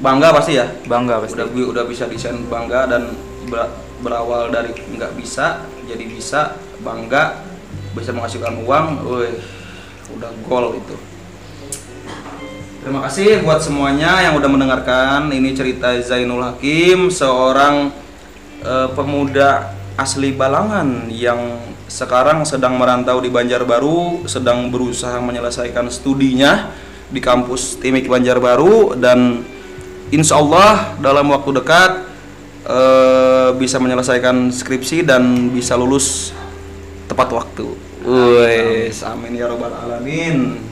Bangga 0.00 0.32
pasti 0.32 0.56
ya. 0.56 0.64
bangga 0.88 1.20
pasti 1.20 1.36
Udah 1.36 1.46
udah 1.52 1.84
bisa 1.84 2.08
desain 2.08 2.40
bangga 2.48 2.88
dan 2.88 3.12
ber- 3.46 3.68
berawal 4.00 4.48
dari 4.48 4.72
nggak 4.72 5.12
bisa 5.12 5.60
jadi 5.84 6.08
bisa 6.08 6.56
bangga 6.80 7.44
bisa 7.92 8.14
menghasilkan 8.14 8.64
uang. 8.64 9.02
Wih, 9.04 9.34
udah 10.14 10.30
gol 10.40 10.72
itu. 10.72 10.96
Terima 12.80 13.04
kasih 13.04 13.44
buat 13.44 13.60
semuanya 13.60 14.24
yang 14.24 14.40
udah 14.40 14.48
mendengarkan 14.48 15.28
ini 15.36 15.52
cerita 15.52 15.92
Zainul 16.00 16.40
Hakim 16.40 17.12
seorang 17.12 17.92
eh, 18.64 18.88
pemuda 18.96 19.76
asli 20.00 20.32
Balangan 20.32 21.12
yang 21.12 21.60
sekarang 21.92 22.40
sedang 22.48 22.80
merantau 22.80 23.20
di 23.20 23.28
Banjarbaru 23.28 24.24
sedang 24.24 24.72
berusaha 24.72 25.20
menyelesaikan 25.20 25.92
studinya 25.92 26.72
di 27.12 27.20
kampus 27.20 27.84
Timik 27.84 28.08
Banjarbaru 28.08 28.96
dan 28.96 29.44
insya 30.08 30.40
Allah 30.40 30.96
dalam 31.04 31.28
waktu 31.36 31.60
dekat 31.60 31.92
eh, 32.64 33.50
bisa 33.60 33.76
menyelesaikan 33.76 34.48
skripsi 34.48 35.04
dan 35.04 35.52
bisa 35.52 35.76
lulus 35.76 36.32
tepat 37.12 37.28
waktu. 37.28 37.76
Wes, 38.08 39.04
amin 39.04 39.36
ya 39.36 39.52
robbal 39.52 39.68
alamin. 39.68 40.69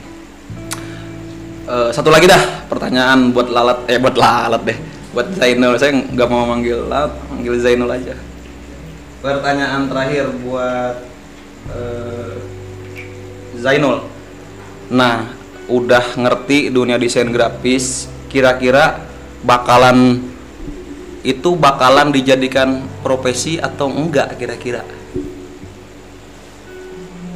Eh, 1.69 1.91
satu 1.93 2.09
lagi 2.09 2.25
dah 2.25 2.65
pertanyaan 2.65 3.29
buat 3.29 3.53
Lalat 3.53 3.85
eh 3.93 4.01
buat 4.01 4.17
Lalat 4.17 4.65
deh. 4.65 4.79
Buat 5.13 5.37
Zainul. 5.37 5.77
Saya 5.77 6.01
nggak 6.01 6.29
mau 6.33 6.49
manggil 6.49 6.89
Lalat 6.89 7.13
manggil 7.29 7.61
Zainul 7.61 7.93
aja. 7.93 8.17
Pertanyaan 9.21 9.85
terakhir 9.85 10.33
buat 10.41 10.97
eh, 11.69 12.35
Zainul. 13.61 14.09
Nah 14.89 15.29
udah 15.69 16.17
ngerti 16.17 16.73
dunia 16.73 16.97
desain 16.97 17.29
grafis 17.29 18.09
kira-kira 18.33 19.05
bakalan 19.45 20.25
itu 21.21 21.53
bakalan 21.53 22.09
dijadikan 22.09 22.81
profesi 23.05 23.61
atau 23.61 23.93
enggak 23.93 24.41
kira-kira? 24.41 24.89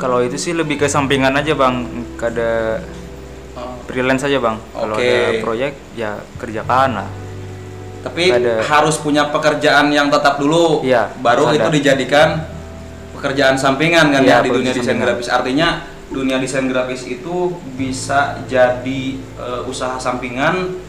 Kalau 0.01 0.25
itu 0.25 0.41
sih 0.41 0.57
lebih 0.57 0.81
ke 0.81 0.89
sampingan 0.89 1.37
aja 1.37 1.53
bang. 1.53 1.85
Kada 2.17 2.81
freelance 3.85 4.23
aja 4.23 4.39
bang 4.39 4.57
kalau 4.71 4.95
Oke. 4.95 5.03
ada 5.05 5.41
proyek 5.41 5.73
ya 5.93 6.11
kerjakan 6.37 6.91
lah 6.97 7.09
Tapi 8.03 8.35
Ada. 8.35 8.67
harus 8.67 8.99
punya 8.99 9.31
pekerjaan 9.31 9.87
yang 9.89 10.11
tetap 10.11 10.35
dulu. 10.35 10.83
Iya, 10.83 11.15
Baru 11.23 11.55
itu 11.55 11.63
ada. 11.63 11.71
dijadikan 11.71 12.29
pekerjaan 13.15 13.55
sampingan 13.55 14.11
kan 14.11 14.21
ya 14.21 14.43
Iya, 14.43 14.43
di 14.43 14.51
dunia 14.51 14.73
desain 14.75 14.99
sampingan. 14.99 15.07
grafis. 15.07 15.29
Artinya 15.31 15.69
dunia 16.11 16.37
desain 16.37 16.67
grafis 16.67 17.07
itu 17.07 17.35
bisa 17.73 18.43
jadi 18.45 19.03
eh, 19.23 19.63
usaha 19.65 19.95
sampingan. 19.97 20.83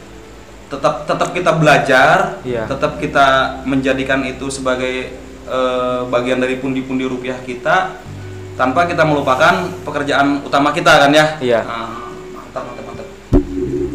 Tetap 0.67 1.05
tetap 1.05 1.29
kita 1.31 1.53
belajar, 1.53 2.41
Iya. 2.41 2.65
tetap 2.65 2.97
kita 2.97 3.25
menjadikan 3.63 4.25
itu 4.25 4.49
sebagai 4.49 5.13
eh, 5.45 6.01
bagian 6.09 6.41
dari 6.41 6.57
pundi-pundi 6.57 7.05
rupiah 7.05 7.37
kita 7.37 7.93
tanpa 8.53 8.89
kita 8.89 9.05
melupakan 9.05 9.53
pekerjaan 9.85 10.41
utama 10.41 10.73
kita 10.73 10.97
kan 10.97 11.13
ya. 11.13 11.37
Iya. 11.37 11.61
Nah, 11.61 12.09
mantap 12.33 12.65
mantap. 12.65 12.82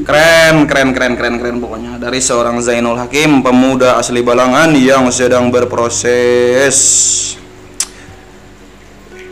Keren, 0.08 0.64
keren, 0.64 0.96
keren, 0.96 1.20
keren, 1.20 1.36
keren 1.36 1.56
pokoknya 1.60 2.00
dari 2.00 2.16
seorang 2.16 2.64
Zainul 2.64 2.96
Hakim, 2.96 3.44
pemuda 3.44 4.00
asli 4.00 4.24
Balangan 4.24 4.72
yang 4.72 5.12
sedang 5.12 5.52
berproses. 5.52 6.76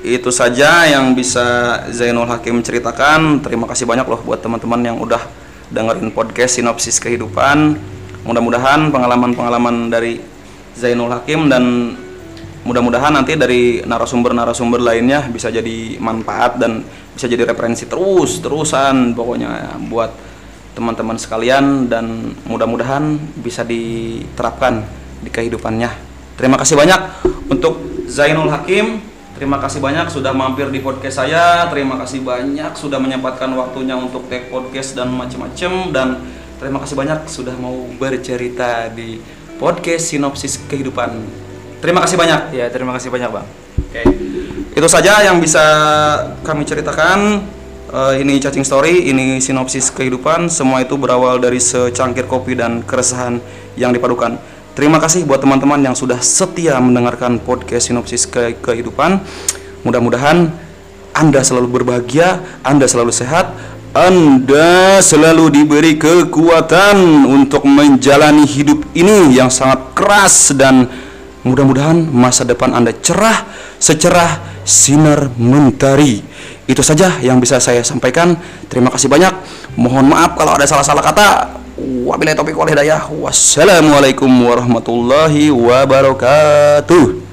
Itu 0.05 0.29
saja 0.29 0.85
yang 0.85 1.17
bisa 1.17 1.81
Zainul 1.89 2.29
Hakim 2.29 2.61
ceritakan. 2.61 3.41
Terima 3.41 3.65
kasih 3.65 3.89
banyak 3.89 4.05
loh 4.05 4.21
buat 4.21 4.45
teman-teman 4.45 4.85
yang 4.85 5.01
udah 5.01 5.25
dengerin 5.73 6.13
podcast 6.13 6.61
Sinopsis 6.61 7.01
Kehidupan. 7.01 7.81
Mudah-mudahan 8.29 8.93
pengalaman-pengalaman 8.93 9.89
dari 9.89 10.21
Zainul 10.77 11.09
Hakim 11.09 11.49
dan 11.49 11.97
mudah-mudahan 12.69 13.17
nanti 13.17 13.33
dari 13.33 13.81
narasumber-narasumber 13.81 14.85
lainnya 14.85 15.25
bisa 15.33 15.49
jadi 15.49 15.97
manfaat 16.05 16.61
dan 16.61 16.85
bisa 17.17 17.25
jadi 17.25 17.49
referensi 17.49 17.89
terus 17.89 18.45
terusan 18.45 19.17
pokoknya 19.17 19.81
buat 19.89 20.26
teman-teman 20.77 21.17
sekalian 21.17 21.89
dan 21.89 22.37
mudah-mudahan 22.45 23.17
bisa 23.41 23.65
diterapkan 23.65 24.85
di 25.25 25.33
kehidupannya. 25.33 25.89
Terima 26.37 26.61
kasih 26.61 26.77
banyak 26.77 27.01
untuk 27.49 27.81
Zainul 28.05 28.53
Hakim. 28.53 29.01
Terima 29.37 29.57
kasih 29.57 29.81
banyak 29.81 30.13
sudah 30.13 30.37
mampir 30.37 30.69
di 30.69 30.85
podcast 30.85 31.25
saya. 31.25 31.65
Terima 31.73 31.97
kasih 31.97 32.21
banyak 32.21 32.77
sudah 32.77 33.01
menyempatkan 33.01 33.49
waktunya 33.57 33.97
untuk 33.97 34.29
take 34.29 34.53
podcast 34.53 34.93
dan 34.93 35.13
macam-macam 35.13 35.73
dan 35.93 36.09
terima 36.61 36.81
kasih 36.85 36.97
banyak 36.97 37.25
sudah 37.25 37.57
mau 37.57 37.89
bercerita 37.97 38.93
di 38.93 39.17
podcast 39.57 40.13
Sinopsis 40.13 40.61
Kehidupan. 40.69 41.25
Terima 41.81 42.05
kasih 42.05 42.17
banyak. 42.21 42.57
ya 42.57 42.69
terima 42.73 42.97
kasih 42.97 43.13
banyak 43.13 43.29
bang 43.29 43.47
Oke. 43.77 44.03
Itu 44.77 44.89
saja 44.93 45.25
yang 45.25 45.41
bisa 45.41 45.65
kami 46.45 46.69
ceritakan. 46.69 47.56
Eh, 47.87 48.27
ini 48.27 48.43
cacing 48.43 48.67
story, 48.67 49.15
ini 49.15 49.39
sinopsis 49.39 49.95
kehidupan. 49.95 50.51
Semua 50.51 50.83
itu 50.83 50.99
berawal 50.99 51.39
dari 51.39 51.63
secangkir 51.63 52.27
kopi 52.27 52.59
dan 52.59 52.83
keresahan 52.83 53.39
yang 53.79 53.95
dipadukan. 53.95 54.43
Terima 54.75 54.99
kasih 54.99 55.23
buat 55.23 55.39
teman-teman 55.39 55.79
yang 55.79 55.95
sudah 55.95 56.19
setia 56.19 56.83
mendengarkan 56.83 57.39
podcast 57.39 57.87
sinopsis 57.87 58.27
ke 58.27 58.59
kehidupan. 58.59 59.23
Mudah-mudahan 59.87 60.51
Anda 61.15 61.47
selalu 61.47 61.79
berbahagia, 61.79 62.43
Anda 62.67 62.91
selalu 62.91 63.15
sehat, 63.15 63.55
Anda 63.95 64.99
selalu 64.99 65.55
diberi 65.55 65.95
kekuatan 65.95 67.23
untuk 67.23 67.71
menjalani 67.71 68.51
hidup 68.51 68.83
ini 68.99 69.39
yang 69.39 69.47
sangat 69.47 69.95
keras 69.95 70.51
dan 70.59 70.91
Mudah-mudahan 71.47 72.11
masa 72.11 72.43
depan 72.43 72.75
Anda 72.75 72.91
cerah 72.91 73.47
secerah 73.79 74.59
sinar 74.67 75.31
mentari. 75.39 76.19
Itu 76.67 76.83
saja 76.83 77.19
yang 77.23 77.39
bisa 77.39 77.63
saya 77.63 77.83
sampaikan. 77.83 78.39
Terima 78.67 78.91
kasih 78.91 79.07
banyak. 79.07 79.33
Mohon 79.79 80.15
maaf 80.15 80.35
kalau 80.35 80.55
ada 80.55 80.67
salah-salah 80.67 81.03
kata. 81.03 81.29
Wabillahi 81.79 82.35
taufiq 82.39 82.57
wal 82.59 82.71
hidayah. 82.71 83.07
Wassalamualaikum 83.11 84.29
warahmatullahi 84.29 85.51
wabarakatuh. 85.51 87.26